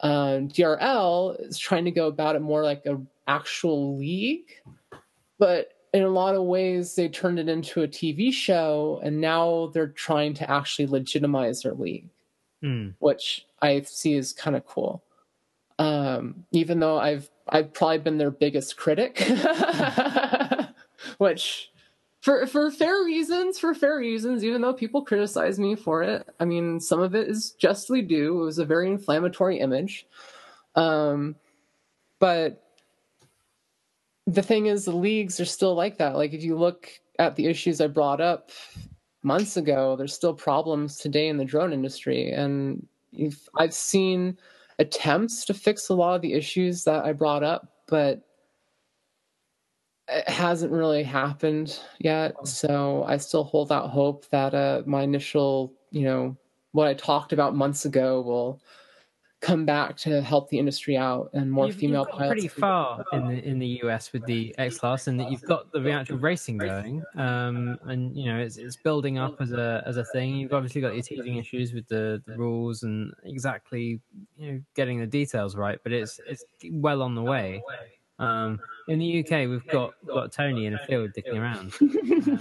[0.03, 4.51] Um, DRL is trying to go about it more like an actual league,
[5.39, 9.71] but in a lot of ways they turned it into a TV show, and now
[9.75, 12.09] they're trying to actually legitimize their league,
[12.65, 12.95] Mm.
[13.01, 15.03] which I see as kind of cool.
[15.79, 19.19] Um, even though I've I've probably been their biggest critic,
[21.19, 21.72] which
[22.23, 26.27] for for fair reasons, for fair reasons, even though people criticize me for it.
[26.39, 28.41] I mean, some of it is justly due.
[28.41, 30.07] It was a very inflammatory image.
[30.77, 31.35] Um,
[32.21, 32.63] but
[34.29, 36.15] the thing is the leagues are still like that.
[36.15, 38.51] Like if you look at the issues I brought up
[39.25, 42.31] months ago, there's still problems today in the drone industry.
[42.31, 42.87] And
[43.59, 44.39] I've seen
[44.79, 48.23] attempts to fix a lot of the issues that I brought up, but
[50.13, 52.35] it hasn't really happened yet.
[52.47, 56.37] So I still hold out hope that uh, my initial, you know,
[56.73, 58.61] what I talked about months ago will
[59.43, 62.41] come back to help the industry out and more you've, female you've pilots.
[62.41, 65.71] pretty far in the in the US with the X class, and that you've got
[65.73, 69.97] the actual racing going, um, and you know it's it's building up as a as
[69.97, 70.37] a thing.
[70.37, 74.01] You've obviously got your teething issues with the, the rules and exactly
[74.39, 77.63] you know getting the details right, but it's it's well on the way.
[78.23, 81.73] Um, in the UK, we've got got Tony in a field dicking around.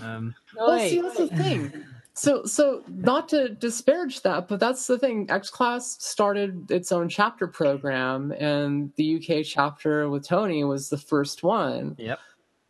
[0.04, 1.72] Um, Well, see, that's the thing.
[2.13, 5.28] So, so not to disparage that, but that's the thing.
[5.30, 10.98] X Class started its own chapter program, and the UK chapter with Tony was the
[10.98, 11.96] first one.
[11.98, 12.20] yep.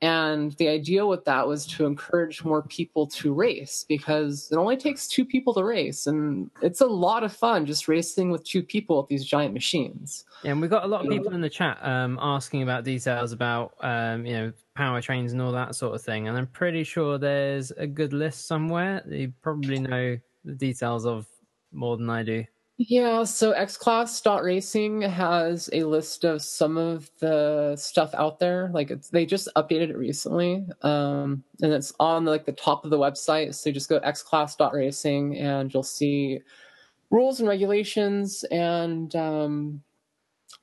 [0.01, 4.75] And the idea with that was to encourage more people to race because it only
[4.75, 8.63] takes two people to race, and it's a lot of fun just racing with two
[8.63, 10.25] people with these giant machines.
[10.43, 13.31] Yeah, and we've got a lot of people in the chat um, asking about details
[13.31, 16.83] about um, you know power trains and all that sort of thing, and I'm pretty
[16.83, 19.03] sure there's a good list somewhere.
[19.05, 21.27] that You probably know the details of
[21.71, 22.43] more than I do.
[22.87, 28.71] Yeah, so xclass.racing has a list of some of the stuff out there.
[28.73, 30.65] Like it's they just updated it recently.
[30.81, 33.53] Um and it's on like the top of the website.
[33.53, 36.39] So you just go xclass.racing and you'll see
[37.11, 39.83] rules and regulations and um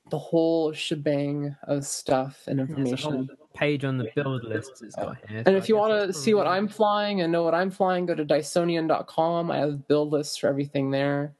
[0.09, 3.11] the whole shebang of stuff and information.
[3.11, 5.37] whole page on the build list it's got here.
[5.37, 8.05] And so if you want to see what I'm flying and know what I'm flying,
[8.05, 9.51] go to Dysonian.com.
[9.51, 11.33] I have build lists for everything there.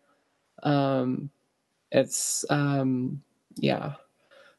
[0.63, 1.29] Um,
[1.91, 3.21] it's um,
[3.55, 3.93] yeah,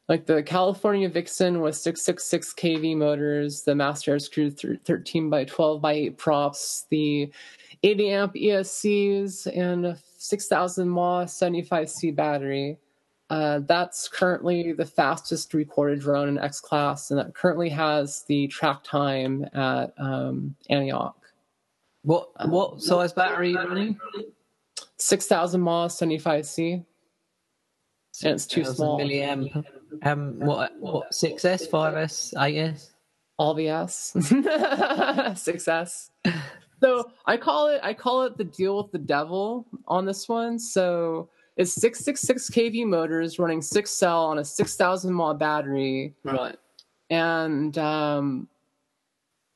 [0.09, 5.93] like the California Vixen with 666 kV motors, the Master Airscrew 13 by 12 by
[5.93, 7.31] 8 props, the
[7.83, 12.77] 80 amp ESCs, and a 6000 mAh 75C battery.
[13.29, 18.47] Uh, that's currently the fastest recorded drone in X class, and that currently has the
[18.47, 21.15] track time at um, Antioch.
[22.03, 23.99] What what size battery are you running?
[25.01, 26.73] 6,000 mAh 75C.
[28.23, 28.99] And it's too small.
[28.99, 29.65] Milliamp.
[30.03, 32.91] Um, what what six S, five S, eight S?
[33.37, 34.13] All the S.
[35.41, 36.11] Success.
[36.83, 40.59] So I call it I call it the deal with the devil on this one.
[40.59, 46.55] So it's 666 kV motors running six cell on a 6,000 mAh battery, Right.
[47.09, 48.47] and um,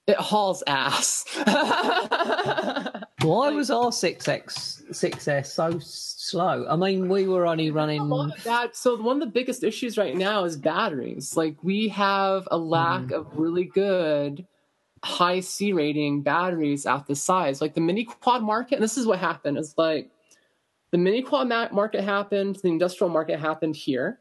[0.08, 1.26] it hauls ass.
[3.26, 6.68] Why was our six X six S so slow?
[6.70, 8.02] I mean, we were only running.
[8.02, 8.76] a lot of bad.
[8.76, 11.36] So one of the biggest issues right now is batteries.
[11.36, 13.14] Like we have a lack mm-hmm.
[13.14, 14.46] of really good
[15.04, 17.62] high C rating batteries at the size.
[17.62, 20.12] Like the mini quad market, and this is what happened is like
[20.92, 24.20] the mini quad market happened, the industrial market happened here.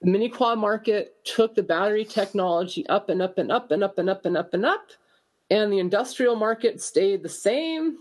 [0.00, 3.98] The mini quad market took the battery technology up and up and up and up
[3.98, 5.09] and up and up and up, and
[5.50, 7.98] the industrial market stayed the same.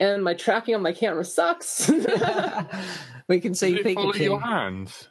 [0.00, 1.90] And my tracking on my camera sucks.
[3.28, 4.20] we can see Did it follow Pikachu.
[4.20, 5.08] your hands?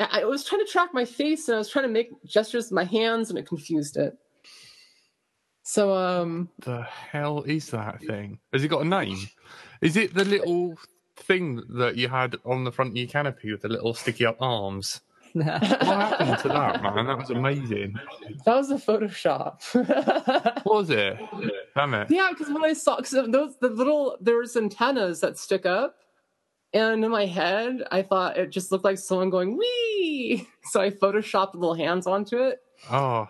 [0.00, 2.64] I I was trying to track my face and I was trying to make gestures
[2.66, 4.16] with my hands and it confused it.
[5.62, 8.40] So um The hell is that thing?
[8.52, 9.18] Has it got a name?
[9.80, 10.74] Is it the little
[11.16, 14.36] thing that you had on the front of your canopy with the little sticky up
[14.40, 15.00] arms?
[15.44, 15.46] What
[15.82, 17.06] happened to that, man?
[17.06, 17.94] That was amazing.
[18.44, 19.60] that was a Photoshop.
[20.64, 21.18] What was it?
[21.74, 22.10] Damn it.
[22.10, 25.96] yeah, because when I saw cause those the little there's antennas that stick up,
[26.72, 30.46] and in my head I thought it just looked like someone going wee.
[30.64, 32.58] So I photoshopped little hands onto it.
[32.90, 33.28] Oh,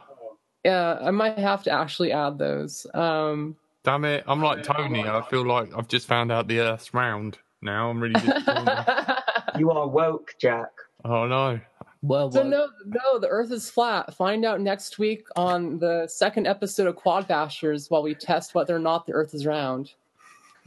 [0.64, 2.86] Yeah, I might have to actually add those.
[2.94, 4.24] Um, damn it.
[4.26, 5.06] I'm like Tony.
[5.06, 7.90] I feel like I've just found out the Earth's round now.
[7.90, 8.84] I'm really disappointed.
[9.58, 10.68] You are woke, Jack.
[11.06, 11.58] oh, no.
[12.02, 14.14] Well, So well, no, no, the Earth is flat.
[14.14, 18.74] Find out next week on the second episode of Quad Bashers while we test whether
[18.76, 19.92] or not the Earth is round.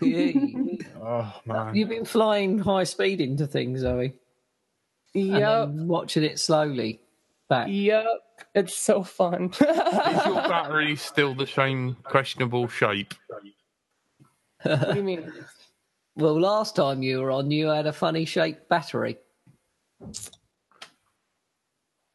[0.01, 1.75] you- Oh, man.
[1.75, 4.13] You've been flying high speed into things, Zoe.
[5.15, 6.99] and Yep, then watching it slowly
[7.47, 7.67] back.
[7.69, 8.05] yep.
[8.53, 9.45] It's so fun.
[9.53, 9.69] Is your
[10.47, 13.13] battery still the same questionable shape?
[14.63, 15.31] what do you mean?
[16.15, 19.17] Well, last time you were on, you had a funny shaped battery.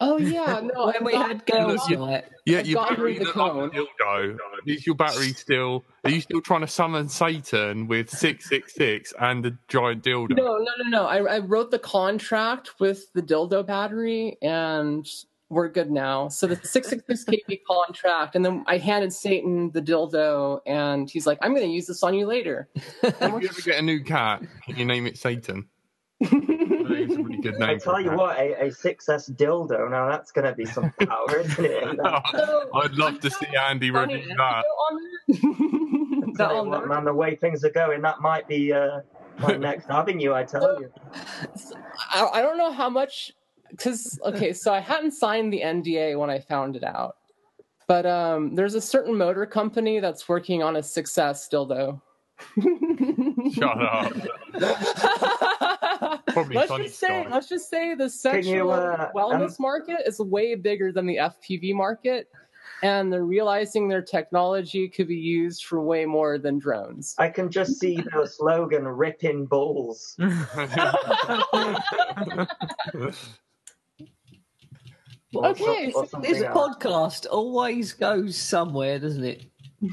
[0.07, 0.89] Oh yeah, no.
[0.91, 3.55] and we got- had girls' you- night, Yeah, I've your gotten battery rid of look
[3.75, 4.39] the like dildo.
[4.67, 5.85] Is your battery still?
[6.05, 10.37] Are you still trying to summon Satan with six six six and the giant dildo?
[10.37, 11.07] No, no, no, no.
[11.07, 15.07] I, I wrote the contract with the dildo battery, and
[15.51, 16.29] we're good now.
[16.29, 21.09] So the six six six kV contract, and then I handed Satan the dildo, and
[21.09, 22.69] he's like, "I'm going to use this on you later."
[23.03, 25.69] If you ever get a new cat, can you name it Satan?
[26.23, 27.71] I a really good name.
[27.71, 28.19] I tell you cat.
[28.19, 31.99] what, a, a 6S dildo, now that's going to be some power, isn't it?
[32.75, 34.65] I'd love to see Andy Funny review that.
[34.65, 34.97] anecdote on
[35.29, 36.35] that.
[36.37, 39.01] Tell That you what, man, the way things are going, that might be uh,
[39.39, 40.91] my next avenue, I tell you.
[42.11, 43.33] I, I don't know how much
[43.71, 47.17] because okay, so I hadn't signed the NDA when I found it out,
[47.87, 52.01] but um, there's a certain motor company that's working on a success dildo.
[53.53, 54.13] Shut up.
[56.35, 57.31] Probably let's just say, guy.
[57.31, 61.75] let's just say the you, sexual uh, wellness market is way bigger than the FPV
[61.75, 62.29] market,
[62.83, 67.15] and they're realizing their technology could be used for way more than drones.
[67.19, 70.17] I can just see the slogan, ripping balls."
[75.37, 76.77] Okay, so- or so something this else.
[76.77, 79.45] podcast always goes somewhere, doesn't it?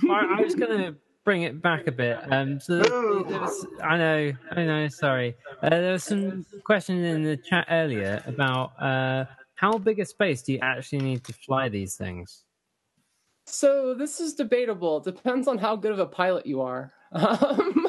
[0.10, 2.20] I, I was going to bring it back a bit.
[2.32, 4.88] Um, so there, there was, I know, I know.
[4.88, 10.06] Sorry, uh, there was some questions in the chat earlier about uh, how big a
[10.06, 12.44] space do you actually need to fly these things?
[13.46, 14.98] So this is debatable.
[14.98, 16.92] It depends on how good of a pilot you are.
[17.14, 17.88] Um,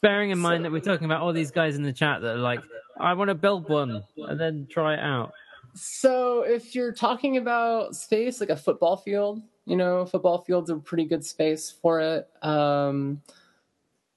[0.00, 2.38] Bearing in mind that we're talking about all these guys in the chat that are
[2.38, 2.60] like,
[2.98, 5.32] I want to build one and then try it out.
[5.74, 10.76] So if you're talking about space, like a football field, you know, football field's a
[10.76, 12.28] pretty good space for it.
[12.42, 13.22] Um,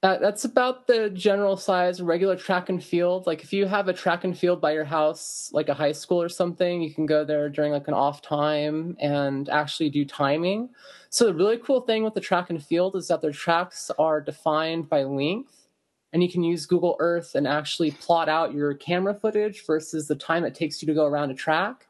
[0.01, 3.25] that, that's about the general size regular track and field.
[3.25, 6.21] Like if you have a track and field by your house, like a high school
[6.21, 10.69] or something, you can go there during like an off time and actually do timing.
[11.09, 14.21] So the really cool thing with the track and field is that their tracks are
[14.21, 15.67] defined by length
[16.13, 20.15] and you can use Google Earth and actually plot out your camera footage versus the
[20.15, 21.84] time it takes you to go around a track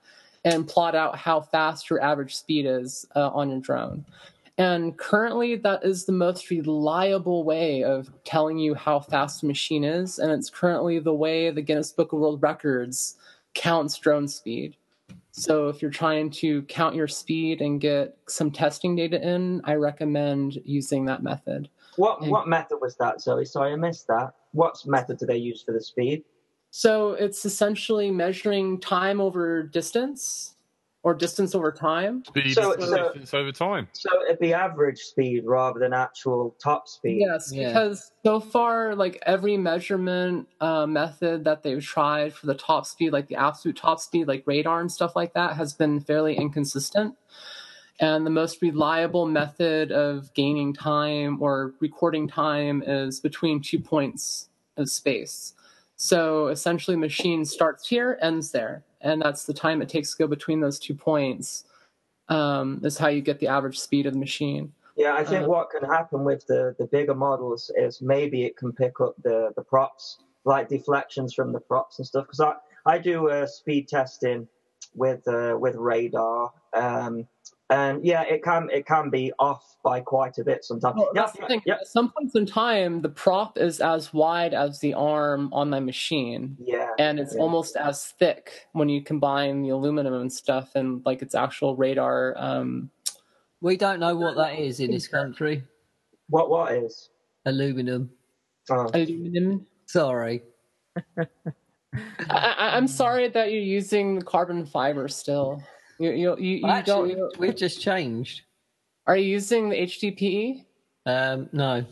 [0.45, 4.05] and plot out how fast your average speed is uh, on your drone.
[4.57, 9.83] And currently, that is the most reliable way of telling you how fast a machine
[9.83, 10.17] is.
[10.17, 13.17] And it's currently the way the Guinness Book of World Records
[13.53, 14.77] counts drone speed.
[15.31, 19.73] So if you're trying to count your speed and get some testing data in, I
[19.73, 21.67] recommend using that method.
[21.97, 22.29] What Yeah.
[22.29, 23.43] what method was that, Zoe?
[23.43, 24.33] Sorry, I missed that.
[24.53, 26.23] What method do they use for the speed?
[26.77, 30.55] So it's essentially measuring time over distance
[31.03, 32.21] or distance over time.
[32.25, 33.87] Speed So- is so- distance over time.
[33.93, 37.21] So it'd be average speed rather than actual top speed.
[37.21, 37.69] Yes, Yeah.
[37.69, 43.13] because so far, like every measurement uh, method that they've tried for the top speed,
[43.13, 47.15] like the absolute top speed, like radar and stuff like that, has been fairly inconsistent.
[48.01, 54.49] And the most reliable method of gaining time or recording time is between two points
[54.75, 55.53] of space.
[55.97, 60.27] So essentially, machine starts here, ends there, and that's the time it takes to go
[60.27, 61.65] between those two points.
[62.29, 64.73] um, is how you get the average speed of the machine.
[64.97, 68.57] Yeah, I think Uh, what can happen with the, the bigger models is maybe it
[68.57, 72.25] can pick up the, the props, like deflections from the props and stuff.
[72.25, 74.47] Because I, I do uh, speed testing
[74.95, 77.27] with uh, with radar, um,
[77.69, 80.95] and yeah, it can it can be off by quite a bit sometimes.
[80.97, 84.53] Well, yeah, that's the yeah, At some points in time, the prop is as wide
[84.53, 87.41] as the arm on my machine, yeah, and it's Yeah.
[87.41, 92.33] almost as thick when you combine the aluminum and stuff and like its actual radar.
[92.37, 92.89] Um,
[93.61, 95.63] We don't know what that is in this country.
[96.29, 97.09] What what is?
[97.45, 98.11] Aluminum.
[98.69, 99.65] Oh, aluminum.
[99.87, 100.43] Sorry.
[101.17, 101.25] I,
[102.29, 105.63] I, I'm sorry that you're using carbon fiber still.
[105.99, 107.39] You you you, you Actually, don't.
[107.39, 108.41] we've just changed.
[109.07, 110.65] Are you using the HDPE?
[111.05, 111.81] Um, no.
[111.81, 111.87] Damn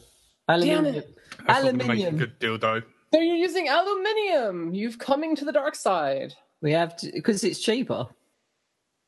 [0.59, 0.85] Aluminium.
[0.95, 1.15] it!
[1.47, 2.17] That's not gonna make a Aluminium.
[2.17, 2.83] good dildo.
[3.13, 4.73] So you're using aluminium.
[4.73, 8.07] You've coming to the dark side We have to because it's cheaper.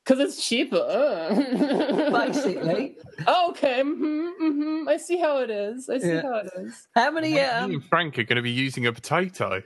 [0.06, 0.86] because it's cheaper.
[2.12, 2.98] Basically.
[3.28, 3.82] okay.
[3.82, 5.90] hmm hmm I see how it is.
[5.90, 6.22] I see Yeah.
[6.22, 6.88] how it is.
[6.94, 7.34] How many?
[7.34, 9.62] Me Um, and Frank are going to be using a potato.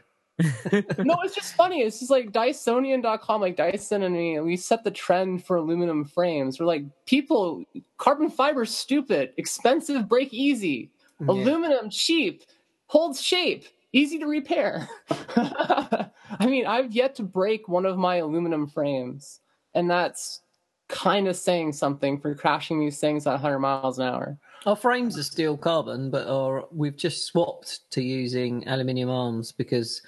[0.99, 1.81] No, it's just funny.
[1.81, 6.59] It's just like Dysonian.com, like Dyson and me, we set the trend for aluminum frames.
[6.59, 7.63] We're like, people,
[7.97, 10.91] carbon fiber, stupid, expensive, break easy.
[11.19, 11.27] Yeah.
[11.29, 12.43] Aluminum, cheap,
[12.87, 14.87] holds shape, easy to repair.
[15.35, 19.41] I mean, I've yet to break one of my aluminum frames,
[19.73, 20.41] and that's
[20.87, 24.37] kind of saying something for crashing these things at 100 miles an hour.
[24.65, 30.01] Our frames are steel carbon, but our, we've just swapped to using aluminium arms because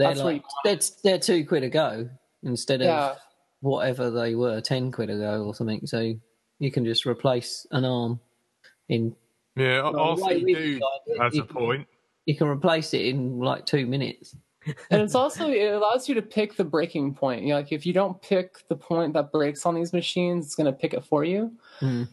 [0.00, 2.08] they're That's like they're, they're two quid a go
[2.42, 3.18] instead of
[3.60, 5.86] whatever they were ten quid a go or something.
[5.86, 6.14] So
[6.58, 8.18] you can just replace an arm
[8.88, 9.14] in.
[9.56, 11.86] Yeah, Well, the way RC do designed it, has you a point.
[12.24, 14.34] You can replace it in like two minutes.
[14.90, 17.42] And it's also it allows you to pick the breaking point.
[17.42, 20.54] You know, like if you don't pick the point that breaks on these machines, it's
[20.54, 21.52] going to pick it for you.
[21.78, 22.04] Hmm.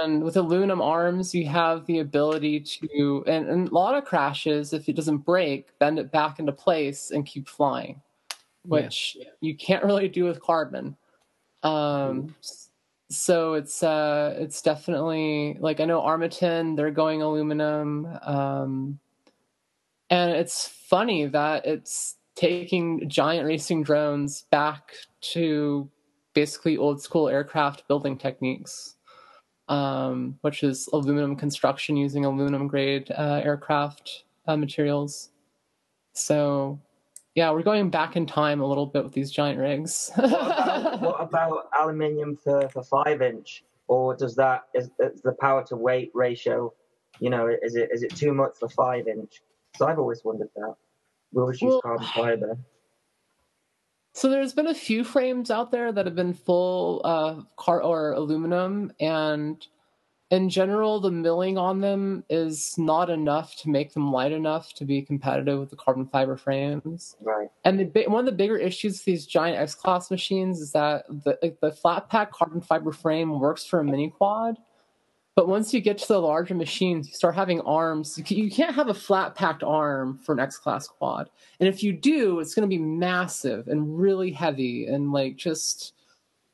[0.00, 4.72] And with aluminum arms, you have the ability to, and, and a lot of crashes,
[4.72, 8.00] if it doesn't break, bend it back into place and keep flying,
[8.64, 10.96] which you can't really do with carbon.
[11.62, 12.34] Um,
[13.10, 18.06] so it's uh, it's definitely like I know Armattan, they're going aluminum.
[18.22, 18.98] Um,
[20.10, 25.88] and it's funny that it's taking giant racing drones back to
[26.34, 28.96] basically old school aircraft building techniques,
[29.68, 35.30] um, which is aluminum construction using aluminum grade uh, aircraft uh, materials.
[36.12, 36.80] So,
[37.34, 40.10] yeah, we're going back in time a little bit with these giant rigs.
[40.16, 43.64] what about, what about aluminium for, for five inch?
[43.86, 46.72] Or does that is, is the power to weight ratio?
[47.18, 49.42] You know, is it is it too much for five inch?
[49.76, 50.74] So I've always wondered that.
[51.32, 52.58] We always use Well- carbon fiber.
[54.12, 58.12] So there's been a few frames out there that have been full uh, car or
[58.12, 59.64] aluminum, and
[60.30, 64.84] in general, the milling on them is not enough to make them light enough to
[64.84, 67.16] be competitive with the carbon fiber frames.
[67.20, 67.48] Right.
[67.64, 71.06] And the one of the bigger issues with these giant X class machines is that
[71.08, 74.56] the the flat pack carbon fiber frame works for a mini quad,
[75.36, 78.20] but once you get to the larger machines, you start having arms.
[78.26, 81.92] You can't have a flat packed arm for an X class quad, and if you
[81.92, 85.94] do, it's going to be massive and really heavy and like just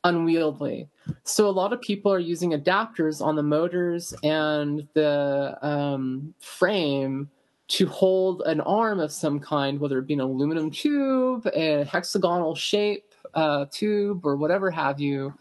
[0.04, 0.88] unwieldy.
[1.24, 7.28] So a lot of people are using adapters on the motors and the um, frame
[7.68, 12.54] to hold an arm of some kind, whether it be an aluminum tube, a hexagonal
[12.54, 15.34] shape uh, tube, or whatever have you,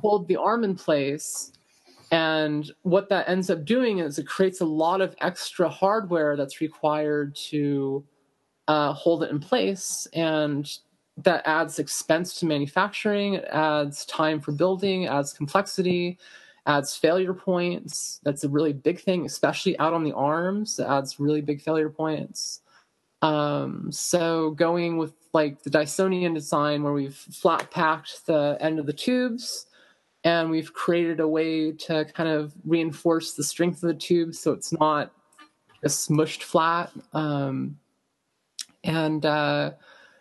[0.00, 1.52] hold the arm in place.
[2.14, 6.60] And what that ends up doing is it creates a lot of extra hardware that's
[6.60, 8.04] required to
[8.68, 10.06] uh, hold it in place.
[10.12, 10.70] And
[11.16, 16.16] that adds expense to manufacturing, it adds time for building, adds complexity,
[16.66, 18.20] adds failure points.
[18.22, 20.78] That's a really big thing, especially out on the arms.
[20.78, 22.60] It adds really big failure points.
[23.22, 28.86] Um, so going with like the Dysonian design, where we've flat packed the end of
[28.86, 29.66] the tubes,
[30.24, 34.52] and we've created a way to kind of reinforce the strength of the tube, so
[34.52, 35.12] it's not
[35.82, 36.90] just smushed flat.
[37.12, 37.78] Um,
[38.82, 39.72] and uh,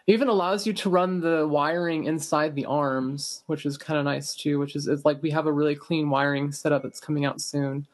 [0.07, 4.35] even allows you to run the wiring inside the arms, which is kind of nice
[4.35, 4.59] too.
[4.59, 7.87] Which is, like we have a really clean wiring setup that's coming out soon.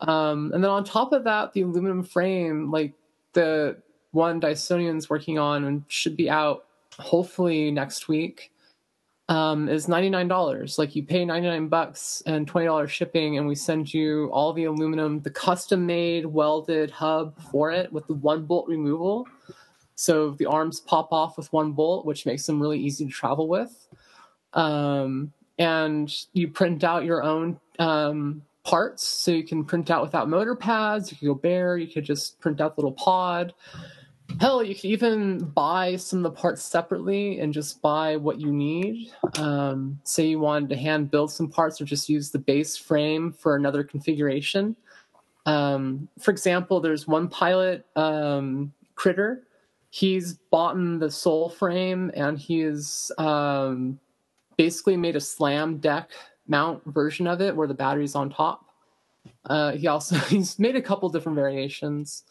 [0.00, 2.92] Um, and then on top of that, the aluminum frame, like
[3.32, 3.80] the
[4.10, 6.64] one Dysonian's working on and should be out
[6.98, 8.52] hopefully next week,
[9.28, 10.78] um, is ninety nine dollars.
[10.78, 14.52] Like you pay ninety nine bucks and twenty dollars shipping, and we send you all
[14.52, 19.26] the aluminum, the custom made welded hub for it with the one bolt removal.
[19.96, 23.48] So the arms pop off with one bolt, which makes them really easy to travel
[23.48, 23.88] with.
[24.52, 29.04] Um, and you print out your own um, parts.
[29.06, 31.10] So you can print out without motor pads.
[31.10, 31.78] You can go bare.
[31.78, 33.54] You could just print out the little pod.
[34.38, 38.52] Hell, you can even buy some of the parts separately and just buy what you
[38.52, 39.10] need.
[39.38, 43.32] Um, say you wanted to hand build some parts or just use the base frame
[43.32, 44.76] for another configuration.
[45.46, 49.44] Um, for example, there's one pilot, um, Critter.
[49.90, 53.98] He's bought the Soul frame and he's um,
[54.58, 56.10] basically made a slam deck
[56.46, 58.66] mount version of it where the battery's on top.
[59.46, 62.24] Uh, he also he's made a couple different variations.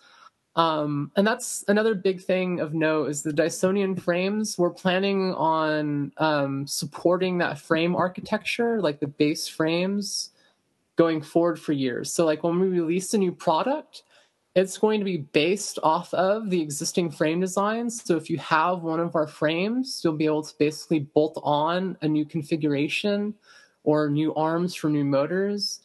[0.55, 4.57] Um, and that's another big thing of note is the Dysonian frames.
[4.57, 10.29] We're planning on um, supporting that frame architecture, like the base frames,
[10.95, 12.11] going forward for years.
[12.11, 14.03] So, like when we release a new product,
[14.55, 18.01] it's going to be based off of the existing frame designs.
[18.01, 21.97] So, if you have one of our frames, you'll be able to basically bolt on
[22.01, 23.33] a new configuration
[23.83, 25.81] or new arms for new motors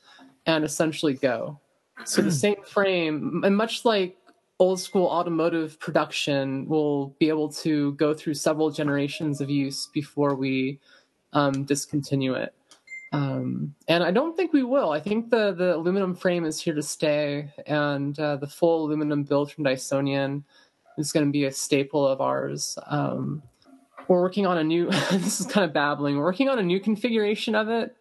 [0.46, 1.58] and essentially go.
[2.04, 4.16] So, the same frame, and much like
[4.60, 10.34] old school automotive production will be able to go through several generations of use before
[10.34, 10.78] we
[11.32, 12.54] um, discontinue it.
[13.12, 14.92] Um, and I don't think we will.
[14.92, 19.24] I think the the aluminum frame is here to stay, and uh, the full aluminum
[19.24, 20.44] build from Dysonian
[20.96, 22.78] is going to be a staple of ours.
[22.86, 23.42] Um,
[24.06, 24.90] we're working on a new.
[25.10, 26.18] this is kind of babbling.
[26.18, 27.96] We're working on a new configuration of it,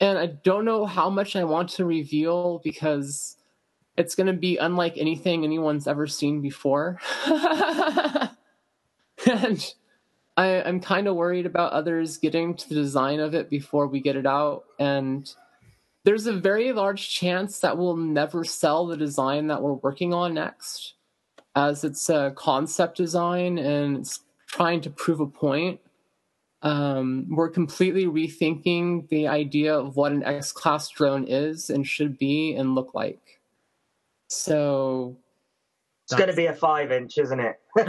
[0.00, 3.36] and I don't know how much I want to reveal because
[3.96, 6.98] it's going to be unlike anything anyone's ever seen before.
[9.26, 9.74] and
[10.36, 14.00] I, am kind of worried about others getting to the design of it before we
[14.00, 14.64] get it out.
[14.78, 15.32] And
[16.04, 20.34] there's a very large chance that we'll never sell the design that we're working on
[20.34, 20.94] next,
[21.54, 25.80] as it's a concept design and it's trying to prove a point.
[26.62, 32.18] Um, we're completely rethinking the idea of what an X class drone is and should
[32.18, 33.41] be and look like.
[34.32, 35.16] So
[36.04, 37.60] it's going to be a five inch, isn't it?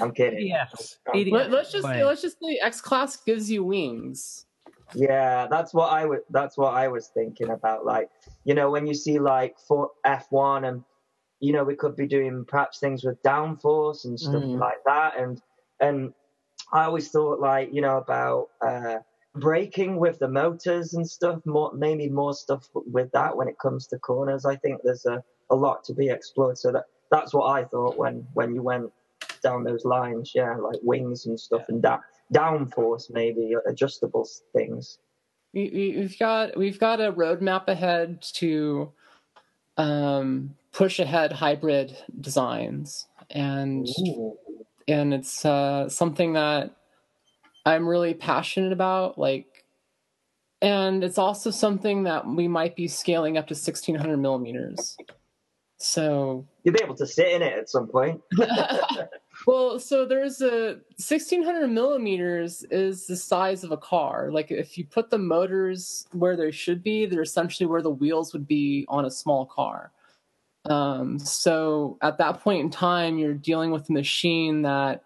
[0.00, 0.46] I'm kidding.
[0.46, 0.98] Yes.
[1.12, 4.46] Let, us just say, let's just say X class gives you wings.
[4.94, 6.20] Yeah, that's what I was.
[6.30, 7.84] That's what I was thinking about.
[7.84, 8.10] Like,
[8.44, 10.84] you know, when you see like for F one, and
[11.40, 14.58] you know, we could be doing perhaps things with downforce and stuff mm.
[14.58, 15.18] like that.
[15.18, 15.40] And
[15.80, 16.12] and
[16.72, 18.98] I always thought like, you know, about uh,
[19.34, 21.44] braking with the motors and stuff.
[21.44, 24.44] More maybe more stuff with that when it comes to corners.
[24.44, 26.58] I think there's a, a lot to be explored.
[26.58, 28.92] So that that's what I thought when when you went
[29.42, 30.32] down those lines.
[30.34, 32.00] Yeah, like wings and stuff and that
[32.32, 34.98] downforce maybe adjustable things.
[35.52, 38.92] We, we've got we've got a roadmap ahead to
[39.76, 44.36] um, push ahead hybrid designs and Ooh.
[44.88, 46.76] and it's uh, something that
[47.64, 49.18] I'm really passionate about.
[49.18, 49.64] Like,
[50.60, 54.96] and it's also something that we might be scaling up to 1600 millimeters.
[55.78, 58.20] So you'll be able to sit in it at some point.
[59.46, 64.30] well, so there's a 1600 millimeters is the size of a car.
[64.30, 68.32] Like if you put the motors where they should be, they're essentially where the wheels
[68.32, 69.90] would be on a small car.
[70.66, 75.02] Um, so at that point in time, you're dealing with a machine that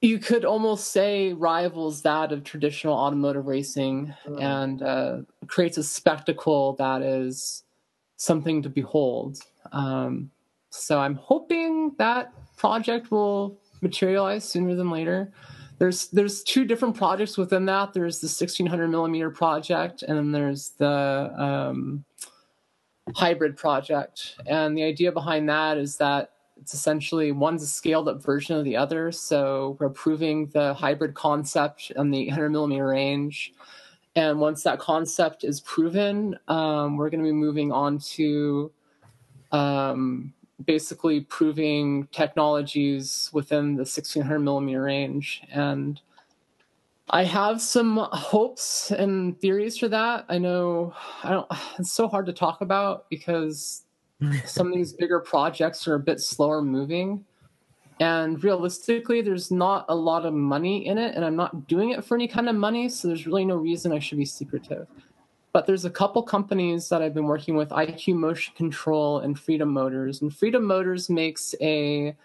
[0.00, 4.40] you could almost say rivals that of traditional automotive racing mm.
[4.40, 7.64] and uh, creates a spectacle that is
[8.16, 9.38] something to behold.
[9.72, 10.30] Um,
[10.70, 15.32] so I'm hoping that project will materialize sooner than later.
[15.78, 17.94] There's there's two different projects within that.
[17.94, 22.04] There's the 1600 millimeter project, and then there's the um,
[23.14, 24.36] hybrid project.
[24.46, 28.64] And the idea behind that is that it's essentially one's a scaled up version of
[28.64, 29.10] the other.
[29.12, 33.54] So we're proving the hybrid concept on the 800 millimeter range.
[34.16, 38.70] And once that concept is proven, um, we're going to be moving on to
[39.52, 40.34] um,
[40.66, 45.42] basically proving technologies within the 1600 millimeter range.
[45.52, 46.00] And
[47.08, 50.26] I have some hopes and theories for that.
[50.28, 50.94] I know
[51.24, 51.46] I don't.
[51.78, 53.84] It's so hard to talk about because
[54.44, 57.24] some of these bigger projects are a bit slower moving.
[58.00, 62.02] And realistically, there's not a lot of money in it, and I'm not doing it
[62.02, 64.86] for any kind of money, so there's really no reason I should be secretive.
[65.52, 69.68] But there's a couple companies that I've been working with IQ Motion Control and Freedom
[69.68, 70.22] Motors.
[70.22, 72.16] And Freedom Motors makes a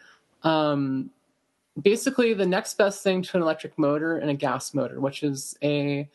[0.43, 1.09] um,
[1.81, 5.57] basically the next best thing to an electric motor and a gas motor, which is
[5.61, 6.07] a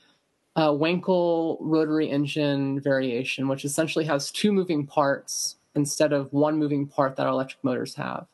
[0.57, 6.87] a Wankel rotary engine variation, which essentially has two moving parts instead of one moving
[6.87, 8.27] part that our electric motors have.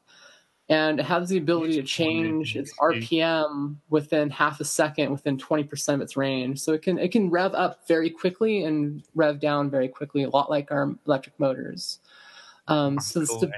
[0.68, 5.94] and it has the ability to change its RPM within half a second, within 20%
[5.94, 6.58] of its range.
[6.60, 10.28] So it can it can rev up very quickly and rev down very quickly, a
[10.28, 12.00] lot like our electric motors.
[12.68, 13.52] Um, so Cool the,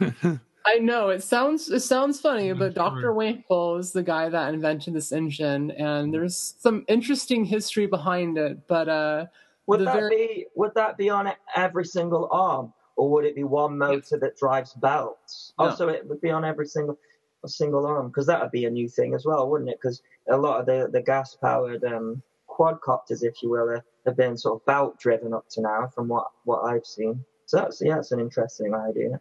[0.00, 0.40] engine.
[0.66, 3.12] I know it sounds it sounds funny, but Dr.
[3.12, 8.66] Wankel is the guy that invented this engine, and there's some interesting history behind it.
[8.66, 9.26] But uh,
[9.66, 13.44] Would that very- be would that be on every single arm, or would it be
[13.44, 15.52] one motor that drives belts?
[15.58, 15.66] No.
[15.66, 16.98] Oh, so it would be on every single
[17.44, 19.78] a single arm because that would be a new thing as well, wouldn't it?
[19.80, 24.16] Because a lot of the the gas powered um, quadcopters, if you will, are, have
[24.16, 27.24] been sort of belt driven up to now, from what what I've seen.
[27.46, 29.20] So that's yeah, that's an interesting idea.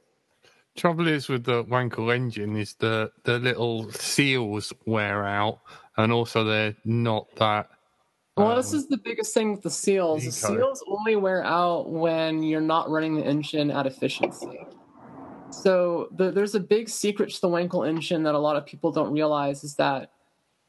[0.76, 5.60] Trouble is with the Wankel engine is the the little seals wear out,
[5.98, 7.70] and also they're not that.
[8.36, 10.26] Well, this um, is the biggest thing with the seals.
[10.26, 14.60] The seals only wear out when you're not running the engine at efficiency.
[15.52, 18.92] So the, there's a big secret to the Wankel engine that a lot of people
[18.92, 20.12] don't realize is that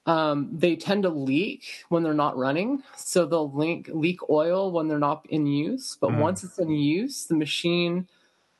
[0.07, 2.83] um, they tend to leak when they're not running.
[2.97, 5.97] So they'll leak, leak oil when they're not in use.
[6.01, 6.19] But Mm.
[6.19, 8.07] once it's in use, the machine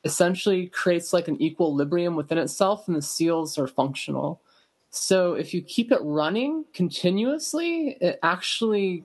[0.03, 4.41] essentially creates like an equilibrium within itself, and the seals are functional.
[4.95, 9.03] So if you keep it running continuously, it actually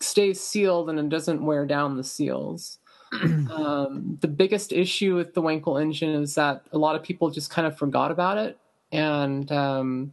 [0.00, 2.78] stays sealed and it doesn't wear down the seals.
[3.22, 7.50] um, the biggest issue with the Wankel engine is that a lot of people just
[7.50, 8.58] kind of forgot about it,
[8.92, 10.12] and um,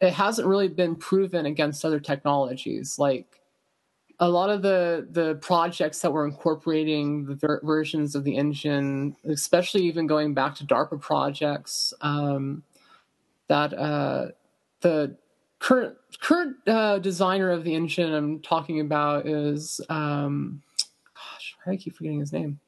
[0.00, 2.98] it hasn't really been proven against other technologies.
[2.98, 3.26] Like
[4.18, 9.14] a lot of the the projects that were incorporating the ver- versions of the engine,
[9.24, 12.62] especially even going back to DARPA projects, um,
[13.48, 14.28] that uh,
[14.80, 15.16] the
[15.58, 20.62] current current uh, designer of the engine I'm talking about is um,
[21.14, 22.60] gosh, why do I keep forgetting his name?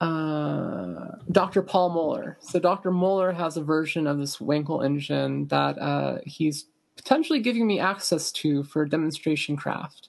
[0.00, 1.62] Uh, Dr.
[1.62, 2.38] Paul Moller.
[2.40, 2.92] So Dr.
[2.92, 6.66] Moller has a version of this Wankel engine that uh, he's
[6.96, 10.08] potentially giving me access to for demonstration craft.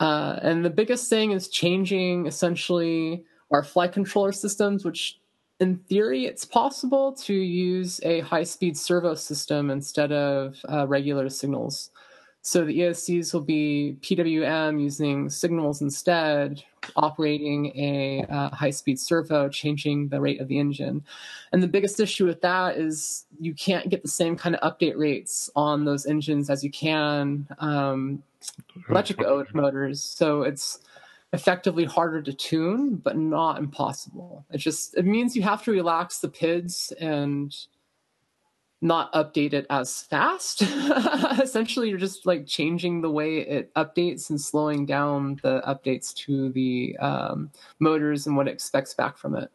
[0.00, 5.17] Uh, and the biggest thing is changing essentially our flight controller systems, which
[5.60, 11.28] in theory it's possible to use a high speed servo system instead of uh, regular
[11.28, 11.90] signals.
[12.42, 16.62] So the ESCs will be PWM using signals instead,
[16.96, 21.04] operating a uh, high speed servo, changing the rate of the engine.
[21.52, 24.96] And the biggest issue with that is you can't get the same kind of update
[24.96, 28.22] rates on those engines as you can um,
[28.88, 29.20] electric
[29.54, 30.02] motors.
[30.02, 30.78] So it's
[31.32, 34.44] effectively harder to tune, but not impossible.
[34.50, 37.54] It just it means you have to relax the PIDs and
[38.80, 40.62] not update it as fast.
[41.42, 46.50] Essentially, you're just like changing the way it updates and slowing down the updates to
[46.50, 47.50] the um,
[47.80, 49.50] motors and what it expects back from it.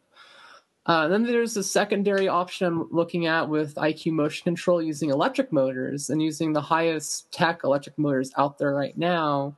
[0.86, 5.50] Uh, then there's a secondary option I'm looking at with IQ motion control using electric
[5.50, 9.56] motors and using the highest tech electric motors out there right now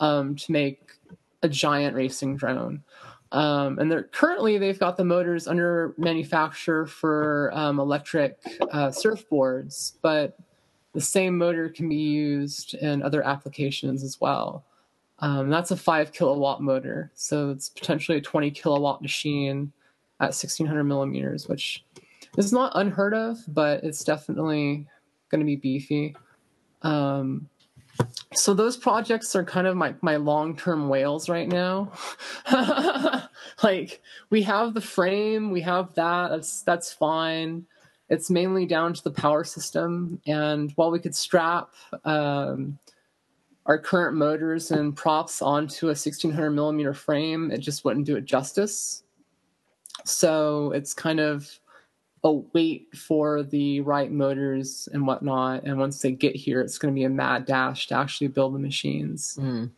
[0.00, 0.92] um, to make
[1.42, 2.82] a giant racing drone.
[3.30, 8.38] Um, and they're currently they've got the motors under manufacture for um, electric
[8.72, 10.38] uh, surfboards, but
[10.94, 14.64] the same motor can be used in other applications as well.
[15.18, 19.72] Um, that's a five kilowatt motor, so it's potentially a 20 kilowatt machine
[20.20, 21.84] at 1600 millimeters, which
[22.36, 24.86] is not unheard of, but it's definitely
[25.30, 26.16] going to be beefy.
[26.82, 27.48] Um,
[28.34, 31.92] so those projects are kind of my, my long-term whales right now.
[33.62, 37.66] Like we have the frame we have that that's that's fine.
[38.08, 40.20] It's mainly down to the power system.
[40.26, 41.70] And while we could strap
[42.04, 42.78] um,
[43.66, 48.24] our current motors and props onto a 1600 millimeter frame it just wouldn't do it
[48.24, 49.02] justice.
[50.04, 51.48] So it's kind of
[52.24, 55.64] a wait for the right motors and whatnot.
[55.64, 58.54] And once they get here, it's going to be a mad dash to actually build
[58.54, 59.38] the machines.
[59.40, 59.70] Mm.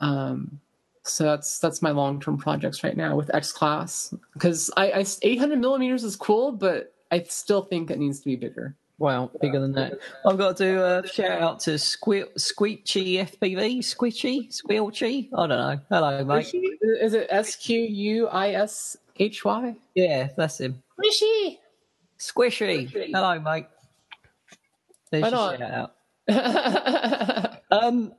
[0.00, 0.60] Um,
[1.04, 5.04] so that's that's my long term projects right now with X Class because I, I
[5.22, 8.74] 800 millimeters is cool, but I still think it needs to be bigger.
[8.98, 9.98] Wow, bigger than that.
[10.26, 15.28] I've got to do a shout out to Sque- Squeechy FPV, Squishy, Squelchy.
[15.34, 15.80] I don't know.
[15.90, 16.50] Hello, mate.
[17.02, 19.76] Is it S Q U I S H Y?
[19.94, 20.82] Yeah, that's him.
[20.98, 21.58] Squishy.
[22.18, 22.90] Squishy.
[22.90, 23.10] Squishy.
[23.12, 23.66] Hello, mate.
[25.10, 25.92] There's your shout
[26.28, 27.52] out.
[27.70, 28.12] Um,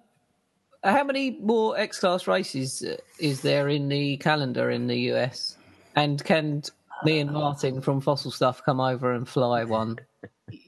[0.84, 5.58] how many more X Class races uh, is there in the calendar in the US?
[5.96, 6.64] And can
[7.04, 9.98] me and Martin from Fossil Stuff come over and fly one?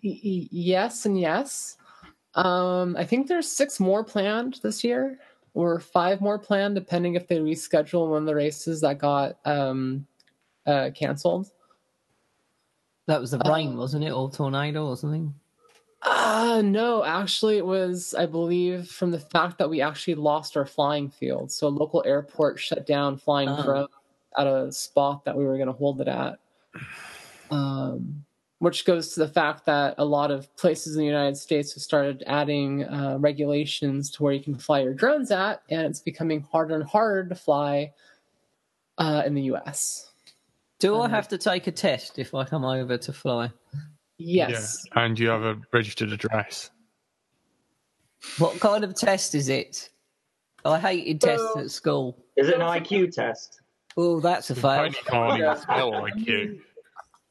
[0.01, 1.77] yes and yes.
[2.35, 5.19] Um, I think there's six more planned this year,
[5.53, 10.05] or five more planned, depending if they reschedule one of the races that got um,
[10.65, 11.51] uh, canceled.
[13.09, 15.33] That was the rain, wasn't it, or tornado or something?
[16.03, 20.65] Uh no, actually it was I believe from the fact that we actually lost our
[20.67, 21.51] flying field.
[21.51, 23.63] So a local airport shut down flying Oh.
[23.63, 23.87] drone
[24.37, 26.37] at a spot that we were going to hold it at.
[27.49, 28.23] Um
[28.59, 31.81] which goes to the fact that a lot of places in the United States have
[31.81, 36.41] started adding uh, regulations to where you can fly your drones at, and it's becoming
[36.51, 37.93] harder and harder to fly
[38.97, 40.08] uh, in the U.S.
[40.79, 43.51] Do I have to take a test if I come over to fly?
[44.17, 45.03] Yes, Yeah.
[45.03, 46.69] And you have a registered address.
[48.37, 49.89] What kind of test is it?
[50.65, 52.17] I hated tests So- at school.
[52.37, 53.61] Is it an IQ test?
[53.97, 54.77] Oh, that's a fail.
[54.77, 56.59] Tony can't even spell IQ.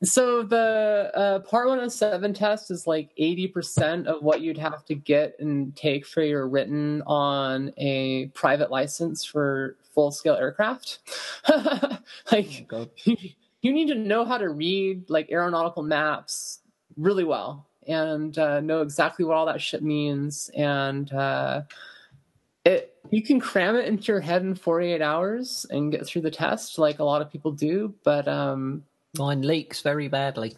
[0.04, 5.34] So the uh, Part 107 test is like 80% of what you'd have to get
[5.40, 11.00] and take for your written on a private license for full scale aircraft.
[12.32, 12.88] like God.
[13.04, 16.60] you need to know how to read like aeronautical maps
[16.96, 21.62] really well and uh, know exactly what all that shit means and uh,
[22.64, 26.30] it you can cram it into your head in 48 hours and get through the
[26.30, 28.84] test like a lot of people do but um
[29.16, 30.56] Mine leaks very badly.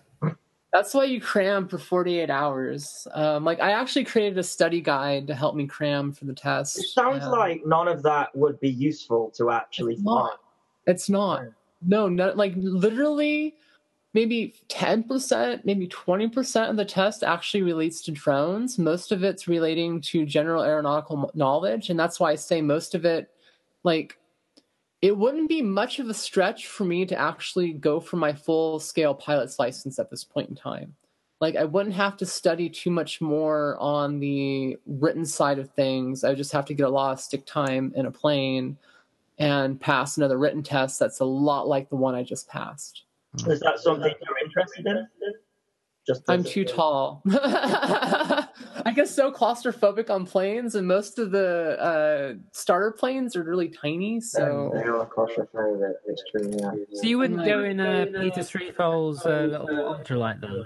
[0.72, 3.06] That's why you cram for 48 hours.
[3.12, 6.78] Um, like I actually created a study guide to help me cram for the test.
[6.78, 10.20] It sounds Um, like none of that would be useful to actually It's fly.
[10.22, 10.40] not.
[10.86, 11.42] it's not.
[11.82, 13.56] No, not like literally
[14.12, 18.78] maybe 10%, maybe 20% of the test actually relates to drones.
[18.78, 21.90] Most of it's relating to general aeronautical knowledge.
[21.90, 23.30] And that's why I say most of it,
[23.84, 24.18] like,
[25.02, 28.78] it wouldn't be much of a stretch for me to actually go for my full
[28.78, 30.94] scale pilot's license at this point in time.
[31.40, 36.22] Like, I wouldn't have to study too much more on the written side of things.
[36.22, 38.76] I would just have to get a lot of stick time in a plane
[39.38, 43.04] and pass another written test that's a lot like the one I just passed.
[43.46, 45.08] Is that something you're interested in?
[46.06, 47.22] Just I'm as- too tall.
[47.30, 53.68] I get so claustrophobic on planes, and most of the uh, starter planes are really
[53.68, 54.20] tiny.
[54.20, 56.72] So They are claustrophobic, it's true, yeah.
[56.94, 60.64] So you wouldn't go in uh, Peter Sripol's uh, little ultralight then?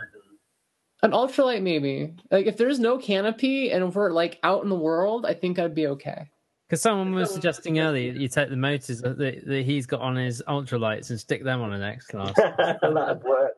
[1.05, 2.14] an ultralight, maybe.
[2.30, 5.59] Like if there's no canopy and if we're like out in the world, I think
[5.59, 6.30] I'd be okay.
[6.66, 10.16] Because someone was suggesting earlier you take the motors that, that that he's got on
[10.16, 12.35] his ultralights and stick them on an X class.
[12.59, 13.53] That'd work.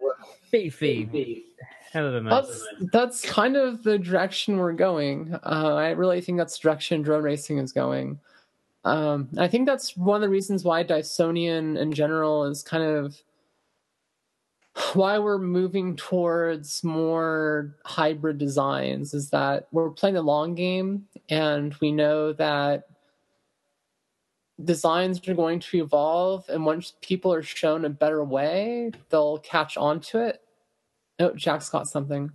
[0.50, 1.44] Beefy,
[1.92, 2.46] hell of a motor.
[2.46, 5.34] That's that's kind of the direction we're going.
[5.42, 8.18] Uh, I really think that's the direction drone racing is going.
[8.84, 13.20] Um, I think that's one of the reasons why Dysonian in general is kind of
[14.92, 19.14] why we're moving towards more hybrid designs.
[19.14, 22.84] Is that we're playing the long game, and we know that
[24.64, 29.76] designs are going to evolve, and once people are shown a better way, they'll catch
[29.76, 30.40] on to it.
[31.18, 32.30] Oh, Jack's got something.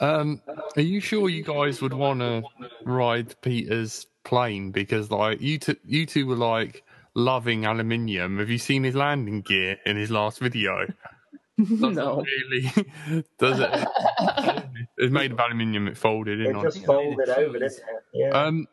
[0.00, 0.40] Um,
[0.76, 2.42] are you sure you guys would want to
[2.84, 4.70] ride Peter's plane?
[4.72, 8.38] Because like you two, you two were like loving aluminium.
[8.38, 10.86] Have you seen his landing gear in his last video?
[11.58, 12.24] Doesn't no.
[12.50, 13.24] really.
[13.38, 13.88] Does it?
[14.98, 15.86] it's made of aluminium.
[15.86, 16.56] It folded in.
[16.56, 17.80] It just folded over, didn't it?
[18.12, 18.30] Yeah.
[18.30, 18.66] Um,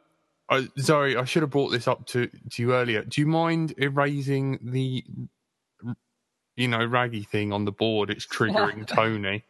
[0.51, 3.03] I, sorry, I should have brought this up to to you earlier.
[3.03, 5.03] Do you mind erasing the,
[6.57, 8.09] you know, raggy thing on the board?
[8.09, 9.43] It's triggering Tony.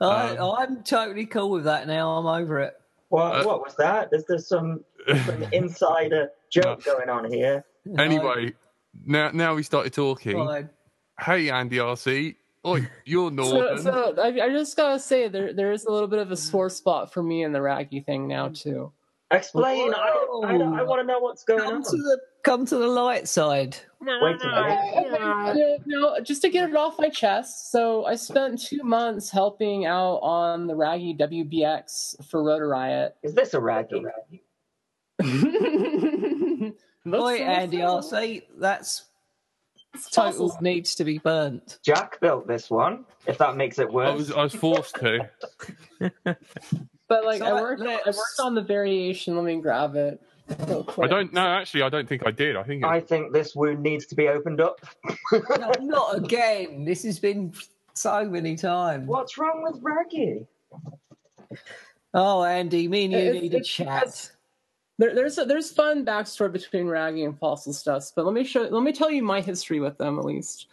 [0.00, 2.12] I, Um, I'm totally cool with that now.
[2.16, 2.74] I'm over it.
[3.10, 4.08] what, uh, what was that?
[4.12, 4.84] Is there some,
[5.26, 7.64] some insider joke going on here?
[7.98, 8.54] Anyway,
[9.04, 10.36] now now we started talking.
[10.36, 10.70] Fine.
[11.20, 12.34] Hey, Andy RC.
[12.66, 13.82] Oi, you're So, Northern.
[13.82, 16.70] so I, I just gotta say there there is a little bit of a sore
[16.70, 18.90] spot for me in the raggy thing now too.
[19.36, 19.92] Explain.
[19.94, 20.44] I, don't-
[20.76, 21.82] I, I want to know what's going Come on.
[21.82, 23.76] to the come to the light side.
[24.00, 24.10] Wait
[24.42, 25.80] a minute.
[25.86, 27.70] No, no, just to get it off my chest.
[27.72, 33.16] So I spent two months helping out on the raggy WBX for Rotor Riot.
[33.22, 34.02] Is this a raggy?
[35.22, 36.74] Looks
[37.06, 39.04] Boy, Andy, I'll say that's
[39.94, 40.60] It's total fossils.
[40.62, 41.78] needs to be burnt.
[41.84, 44.16] Jack built this one, if that makes it I worse.
[44.18, 45.28] was I was forced to.
[47.14, 49.36] But like So I worked, I let's- worked on the variation.
[49.36, 50.20] Let me grab it.
[50.48, 51.32] I don't.
[51.32, 52.56] No, actually, I don't think I did.
[52.56, 54.80] I think it I think this wound needs to be opened up.
[55.32, 56.84] No, not again.
[56.84, 57.54] This has been
[57.94, 59.06] so many times.
[59.06, 60.46] What's wrong with raggy?
[62.12, 64.30] Oh, Andy, me and you It's- need a chat.
[64.98, 68.62] There, there's a, there's fun backstory between Raggy and Fossil Stuffs, but let me show
[68.62, 70.66] let me tell you my history with them at least.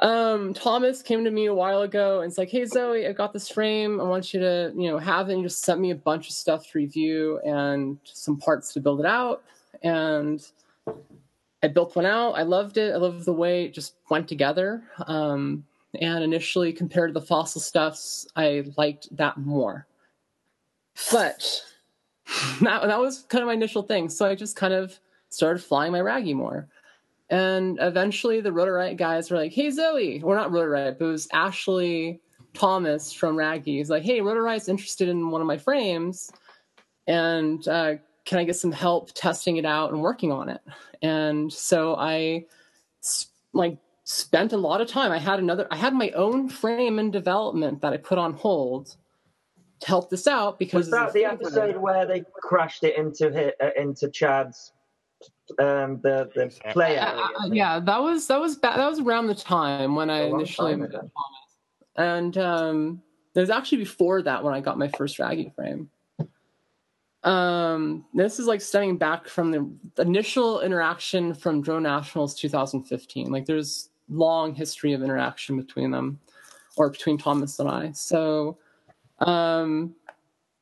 [0.00, 3.32] Um, Thomas came to me a while ago and it's like, "Hey Zoe, I got
[3.32, 4.00] this frame.
[4.00, 6.34] I want you to you know have it." And just sent me a bunch of
[6.34, 9.42] stuff to review and some parts to build it out.
[9.82, 10.46] And
[11.62, 12.32] I built one out.
[12.32, 12.94] I loved it.
[12.94, 14.84] I loved the way it just went together.
[15.06, 15.64] Um,
[16.00, 19.86] and initially compared to the fossil stuffs, I liked that more.
[21.10, 21.62] But
[22.60, 24.08] that that was kind of my initial thing.
[24.10, 24.98] So I just kind of
[25.30, 26.68] started flying my Raggy more.
[27.28, 30.20] And eventually the Rotor Riot guys were like, hey, Zoe.
[30.22, 32.20] Well, not Rotor Riot, but it was Ashley
[32.54, 33.78] Thomas from Raggy.
[33.78, 36.30] He's like, hey, Rotor Riot's interested in one of my frames.
[37.06, 40.60] And uh, can I get some help testing it out and working on it?
[41.02, 42.46] And so I
[43.52, 45.10] like spent a lot of time.
[45.10, 48.96] I had another, I had my own frame in development that I put on hold
[49.80, 53.56] to help this out because was that the episode where they crashed it into hit,
[53.60, 54.72] uh, into Chad's
[55.58, 57.28] um, the the play area.
[57.40, 60.76] Uh, yeah, that was that was ba- that was around the time when I initially
[60.76, 61.12] met Thomas,
[61.96, 63.02] and um,
[63.34, 65.90] it was actually before that when I got my first Raggy frame.
[67.22, 73.32] Um, this is like stemming back from the initial interaction from Drone Nationals 2015.
[73.32, 76.20] Like there's long history of interaction between them,
[76.76, 77.92] or between Thomas and I.
[77.92, 78.58] So,
[79.18, 79.94] um,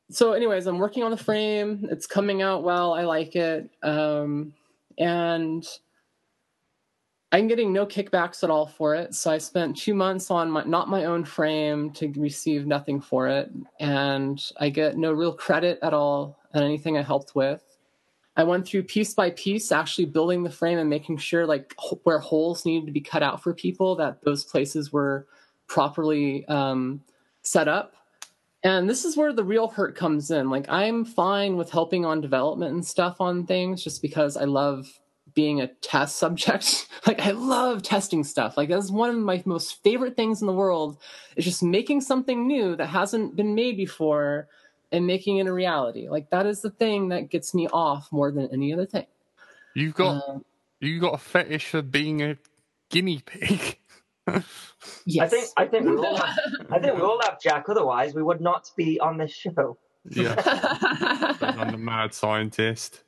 [0.09, 1.87] so anyways, I'm working on the frame.
[1.91, 2.93] It's coming out well.
[2.93, 3.69] I like it.
[3.83, 4.53] Um,
[4.97, 5.65] and
[7.31, 9.13] I'm getting no kickbacks at all for it.
[9.13, 13.27] So I spent two months on my not my own frame to receive nothing for
[13.27, 17.61] it, and I get no real credit at all on anything I helped with.
[18.37, 21.73] I went through piece by piece, actually building the frame and making sure like
[22.03, 25.27] where holes needed to be cut out for people that those places were
[25.67, 27.01] properly um,
[27.41, 27.95] set up.
[28.65, 30.49] And this is where the real hurt comes in.
[30.49, 34.99] Like I'm fine with helping on development and stuff on things just because I love
[35.35, 36.87] being a test subject.
[37.05, 38.57] like I love testing stuff.
[38.57, 40.97] Like that's one of my most favorite things in the world
[41.35, 44.47] is just making something new that hasn't been made before
[44.91, 46.09] and making it a reality.
[46.09, 49.05] Like that is the thing that gets me off more than any other thing.
[49.75, 50.39] You've got uh,
[50.79, 52.37] you got a fetish for being a
[52.89, 53.77] guinea pig.
[55.05, 55.23] yes.
[55.23, 56.37] I think I think we all have,
[56.71, 57.69] I think we all have Jack.
[57.69, 59.77] Otherwise, we would not be on this show.
[60.09, 60.35] Yeah,
[61.41, 63.03] I'm the mad scientist.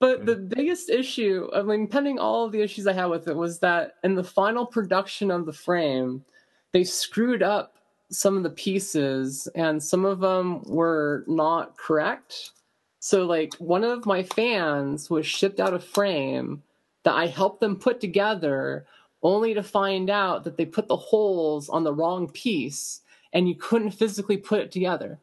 [0.00, 3.36] But the biggest issue, I mean, pending all of the issues I had with it,
[3.36, 6.24] was that in the final production of the frame,
[6.72, 7.76] they screwed up
[8.10, 12.52] some of the pieces, and some of them were not correct.
[12.98, 16.62] So, like, one of my fans was shipped out a frame
[17.04, 18.86] that I helped them put together
[19.22, 23.02] only to find out that they put the holes on the wrong piece
[23.32, 25.18] and you couldn't physically put it together.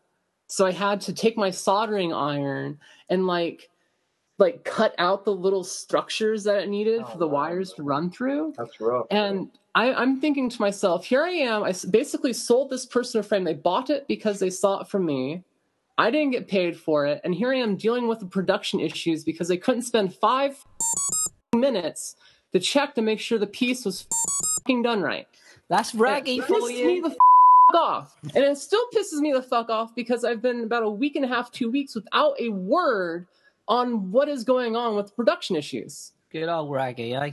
[0.48, 2.80] So I had to take my soldering iron
[3.10, 3.70] and like
[4.40, 7.42] like cut out the little structures that it needed oh, for the wow.
[7.42, 8.54] wires to run through.
[8.56, 9.08] That's rough.
[9.10, 11.64] And I, I'm thinking to myself, here I am.
[11.64, 13.46] I basically sold this person a frame.
[13.46, 15.44] They bought it because they saw it from me.
[15.98, 19.24] I didn't get paid for it, and here I am dealing with the production issues
[19.24, 20.64] because they couldn't spend five
[21.56, 22.16] minutes
[22.54, 24.08] to check to make sure the piece was
[24.68, 25.28] done right.
[25.70, 26.88] That's raggy for you.
[26.88, 27.16] Me the
[27.74, 31.16] off, and it still pisses me the fuck off because I've been about a week
[31.16, 33.28] and a half, two weeks without a word
[33.68, 36.14] on what is going on with production issues.
[36.32, 37.32] Good old raggy, eh?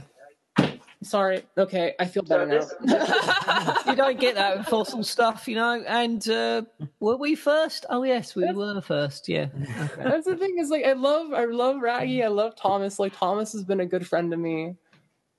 [1.03, 1.43] Sorry.
[1.57, 2.67] Okay, I feel better now.
[3.87, 5.83] you don't get that with fossil stuff, you know.
[5.87, 6.63] And uh,
[6.99, 7.85] were we first?
[7.89, 9.29] Oh yes, we were first.
[9.29, 9.47] Yeah.
[9.53, 10.03] Okay.
[10.03, 12.23] That's the thing is like I love I love Raggy.
[12.23, 12.97] I love Thomas.
[12.97, 14.75] Like Thomas has been a good friend to me.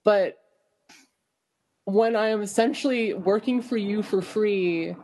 [0.07, 0.38] But
[1.84, 4.94] when I am essentially working for you for free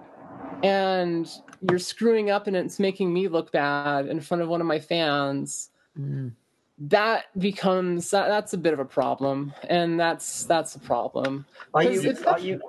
[0.62, 1.28] and
[1.68, 4.78] you're screwing up and it's making me look bad in front of one of my
[4.78, 6.30] fans, mm.
[6.78, 9.52] that becomes that, that's a bit of a problem.
[9.68, 11.46] And that's that's a problem.
[11.74, 12.60] Are you are you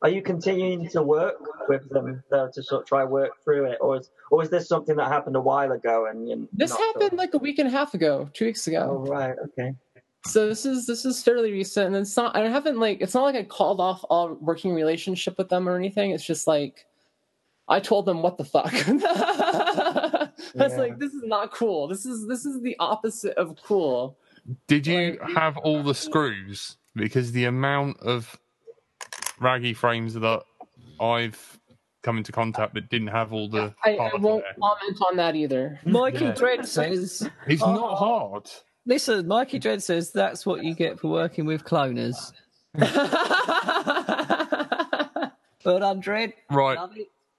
[0.00, 1.36] are you continuing to work
[1.68, 4.66] with them though, to sort of try work through it, or is or is this
[4.66, 6.06] something that happened a while ago?
[6.10, 7.18] And you this happened sure?
[7.18, 9.04] like a week and a half ago, two weeks ago.
[9.04, 9.74] Oh right, okay.
[10.26, 12.36] So this is this is fairly recent, and it's not.
[12.36, 15.76] I haven't like it's not like I called off all working relationship with them or
[15.76, 16.10] anything.
[16.10, 16.86] It's just like
[17.68, 18.72] I told them what the fuck.
[18.74, 20.76] I was yeah.
[20.76, 21.86] like, this is not cool.
[21.88, 24.18] This is this is the opposite of cool.
[24.66, 26.76] Did you like, have all the screws?
[26.96, 28.38] Because the amount of
[29.38, 30.42] raggy frames that
[31.00, 31.60] I've
[32.02, 33.72] come into contact that didn't have all the.
[33.84, 34.54] I, I won't there.
[34.60, 35.78] comment on that either.
[35.84, 36.32] Mikey yeah.
[36.32, 38.50] Dread says it's uh, not hard.
[38.90, 42.32] Listen, Mikey Dread says that's what you get for working with cloners.
[42.74, 42.90] but
[45.64, 46.34] I'm Dread.
[46.50, 46.76] Right.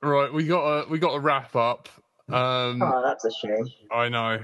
[0.02, 1.90] Right, we got a we got a wrap up.
[2.30, 3.68] Um, oh, that's a shame.
[3.92, 4.40] I know.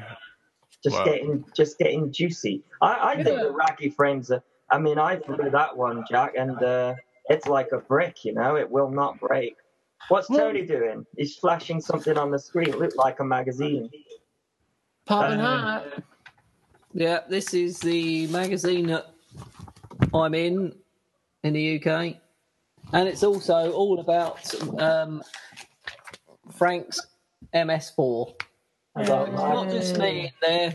[0.83, 1.05] Just well.
[1.05, 2.65] getting just getting juicy.
[2.81, 4.43] I, I think the Raggy frames are.
[4.69, 6.95] I mean, I threw that one, Jack, and uh,
[7.29, 8.25] it's like a brick.
[8.25, 9.55] You know, it will not break.
[10.09, 11.05] What's Tony doing?
[11.15, 12.67] He's flashing something on the screen.
[12.67, 13.89] It looked like a magazine.
[15.05, 16.03] Popping uh, hot.
[16.93, 19.07] Yeah, this is the magazine that
[20.13, 20.73] I'm in
[21.43, 22.15] in the UK.
[22.93, 25.21] and it's also all about um,
[26.51, 26.99] Frank's
[27.53, 27.93] MS4.
[27.93, 28.33] So
[28.95, 30.73] it's not just me in there.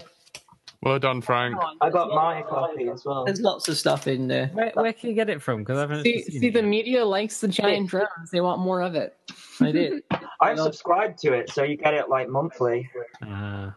[0.83, 1.57] Well done, Frank.
[1.81, 3.25] I got my copy as well.
[3.25, 4.49] There's lots of stuff in there.
[4.49, 5.61] Where, where can you get it from?
[5.61, 8.31] Because I haven't See, see, the media likes the giant drones.
[8.33, 9.17] They want more of it.
[9.61, 10.03] I did.
[10.41, 12.91] I have subscribed to it, so you get it like monthly.
[13.23, 13.77] Ah.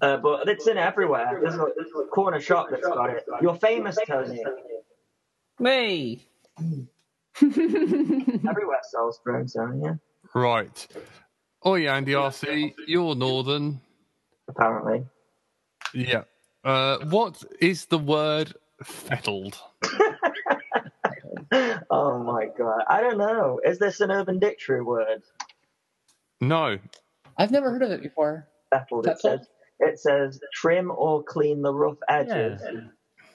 [0.00, 1.38] Uh, but it's in everywhere.
[1.42, 3.24] There's a, there's a corner shop that's got it.
[3.42, 4.42] You're famous, Tony.
[5.58, 6.26] Me.
[7.42, 9.94] Everywhere sells drones, so yeah.
[10.34, 10.86] Right.
[11.62, 13.80] Oh yeah, Andy RC, you're Northern.
[14.48, 15.06] Apparently.
[15.92, 16.24] Yeah.
[16.62, 19.58] Uh, what is the word fettled?
[21.90, 22.82] Oh my god.
[22.88, 23.60] I don't know.
[23.64, 25.22] Is this an urban dictionary word?
[26.40, 26.78] No.
[27.36, 28.48] I've never heard of it before.
[28.72, 29.06] Settled.
[29.06, 29.46] It says
[29.80, 32.60] it says trim or clean the rough edges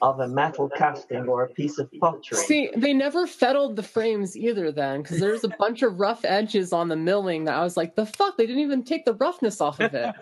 [0.01, 2.37] of a metal casting or a piece of pottery.
[2.37, 6.71] See, they never fettled the frames either then, because there's a bunch of rough edges
[6.71, 8.37] on the milling that I was like, the fuck?
[8.37, 10.15] They didn't even take the roughness off of it.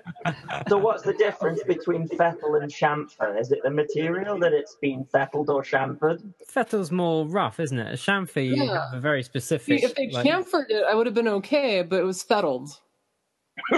[0.67, 3.39] So what's the difference between fettle and chamfer?
[3.39, 6.23] Is it the material that it's been fettled or chamfered?
[6.47, 7.93] Fettle's more rough, isn't it?
[7.93, 8.85] A chamfer, you Yeah.
[8.89, 9.83] have a very See, specific.
[9.83, 12.69] if they like- chamfered it, I would have been okay, but it was fettled.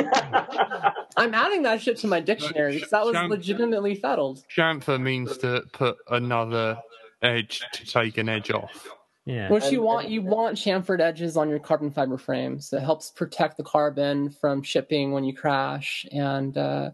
[1.17, 4.43] I'm adding that shit to my dictionary because that was Cham- legitimately fettled.
[4.55, 6.77] Chamfer means to put another
[7.21, 8.87] edge to take an edge off.
[9.25, 9.49] yeah.
[9.49, 12.71] What you want, you want chamfered edges on your carbon fiber frames.
[12.73, 16.91] It helps protect the carbon from chipping when you crash, and uh,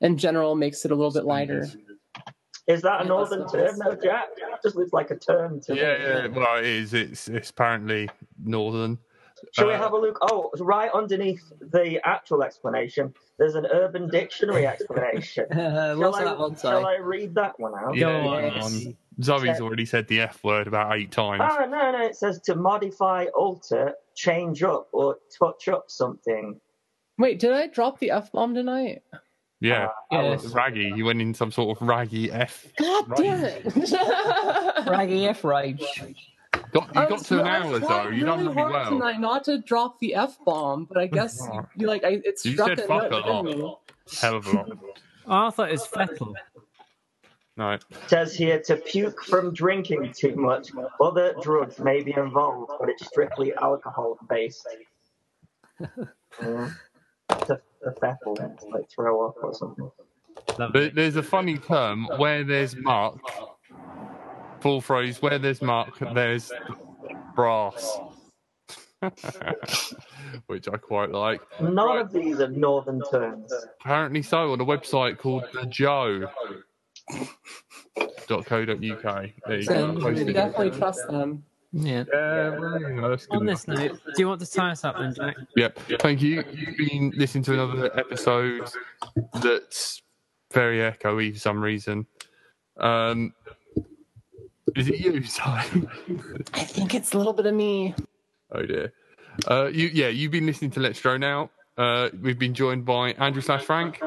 [0.00, 1.66] in general makes it a little bit lighter.
[2.68, 4.28] Is that a northern term, no, Jack?
[4.36, 6.04] It just looks like a term to Yeah, me.
[6.04, 6.26] yeah.
[6.28, 6.94] Well, it is.
[6.94, 8.08] It's it's apparently
[8.44, 8.98] northern.
[9.52, 10.18] Shall we Uh, have a look?
[10.22, 15.46] Oh, right underneath the actual explanation, there's an Urban Dictionary explanation.
[15.52, 16.86] Uh, Shall what's I, that one shall?
[16.86, 17.94] I read that one out?
[17.96, 18.44] Yeah, Go go on.
[18.60, 18.96] on.
[19.22, 21.42] Zoe's already said the F word about eight times.
[21.44, 26.58] Oh, no, no, it says to modify, alter, change up, or touch up something.
[27.18, 29.02] Wait, did I drop the f bomb tonight?
[29.60, 29.88] Yeah.
[30.10, 30.46] Yes.
[30.46, 30.92] Raggy.
[30.96, 32.66] You went in some sort of raggy F.
[32.78, 33.18] God Right.
[33.18, 34.86] damn it!
[34.88, 35.84] Raggy F rage.
[36.72, 38.08] Got, you I got was- to an I hour tried though.
[38.10, 38.90] You done really really hard well.
[38.90, 41.46] tonight not to drop the f bomb, but I guess
[41.76, 43.80] you like I, it You said a fuck note a lot.
[44.20, 44.68] Hell of a lot.
[45.28, 46.34] I thought it was fettle.
[47.58, 47.72] No.
[47.72, 50.70] It says here to puke from drinking too much.
[51.00, 54.66] Other drugs may be involved, but it's strictly alcohol based.
[56.40, 56.70] yeah.
[57.46, 58.36] To, to fettle,
[58.72, 59.90] like throw up or something.
[60.72, 63.18] There- There's a funny term where there's mark.
[64.62, 65.20] Full phrase.
[65.20, 66.52] Where there's mark, there's
[67.34, 67.98] brass.
[70.46, 71.40] Which I quite like.
[71.60, 73.52] None of these are northern terms.
[73.80, 76.28] Apparently so on a website called the Joe.
[78.28, 78.46] .co.uk.
[78.68, 79.60] There you go.
[79.62, 80.32] Sounds Posted You it.
[80.34, 81.42] definitely trust them.
[81.72, 82.04] Yeah.
[82.12, 83.78] Yeah, well, you know, On this enough.
[83.78, 85.36] note, do you want to tie us up then, Jack?
[85.56, 85.78] Yep.
[86.00, 86.44] Thank you.
[86.52, 88.70] You've been listening to another episode
[89.42, 90.02] that's
[90.52, 92.06] very echoey for some reason.
[92.78, 93.32] Um,
[94.76, 95.40] is it you, Si?
[95.42, 95.62] I
[96.64, 97.94] think it's a little bit of me.
[98.52, 98.92] oh dear.
[99.48, 101.50] Uh, you, yeah, you've been listening to Let's Drone Out.
[101.78, 103.98] Uh, we've been joined by Andrew slash Frank,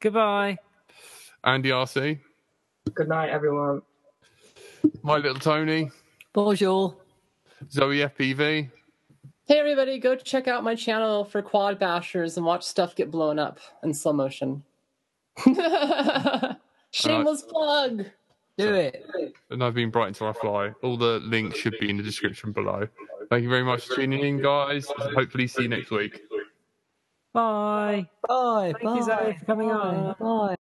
[0.00, 0.56] Goodbye.
[1.44, 2.20] Andy RC,
[2.94, 3.82] Good night, everyone.
[5.02, 5.90] my little Tony,
[6.32, 6.96] Bonjour.
[7.70, 8.70] Zoe FPV.
[9.46, 13.40] Hey everybody, go check out my channel for quad bashers and watch stuff get blown
[13.40, 14.62] up in slow motion.
[16.92, 18.04] Shameless plug.
[18.58, 19.04] Do it.
[19.50, 20.72] and I've been Brighton to I Fly.
[20.82, 22.86] All the links should be in the description below.
[23.30, 24.86] Thank you very much for tuning in, guys.
[25.14, 26.20] Hopefully, see you next week.
[27.32, 28.06] Bye.
[28.28, 28.74] Bye.
[28.82, 30.14] Thank you, Zoe, for coming on.
[30.20, 30.50] Bye.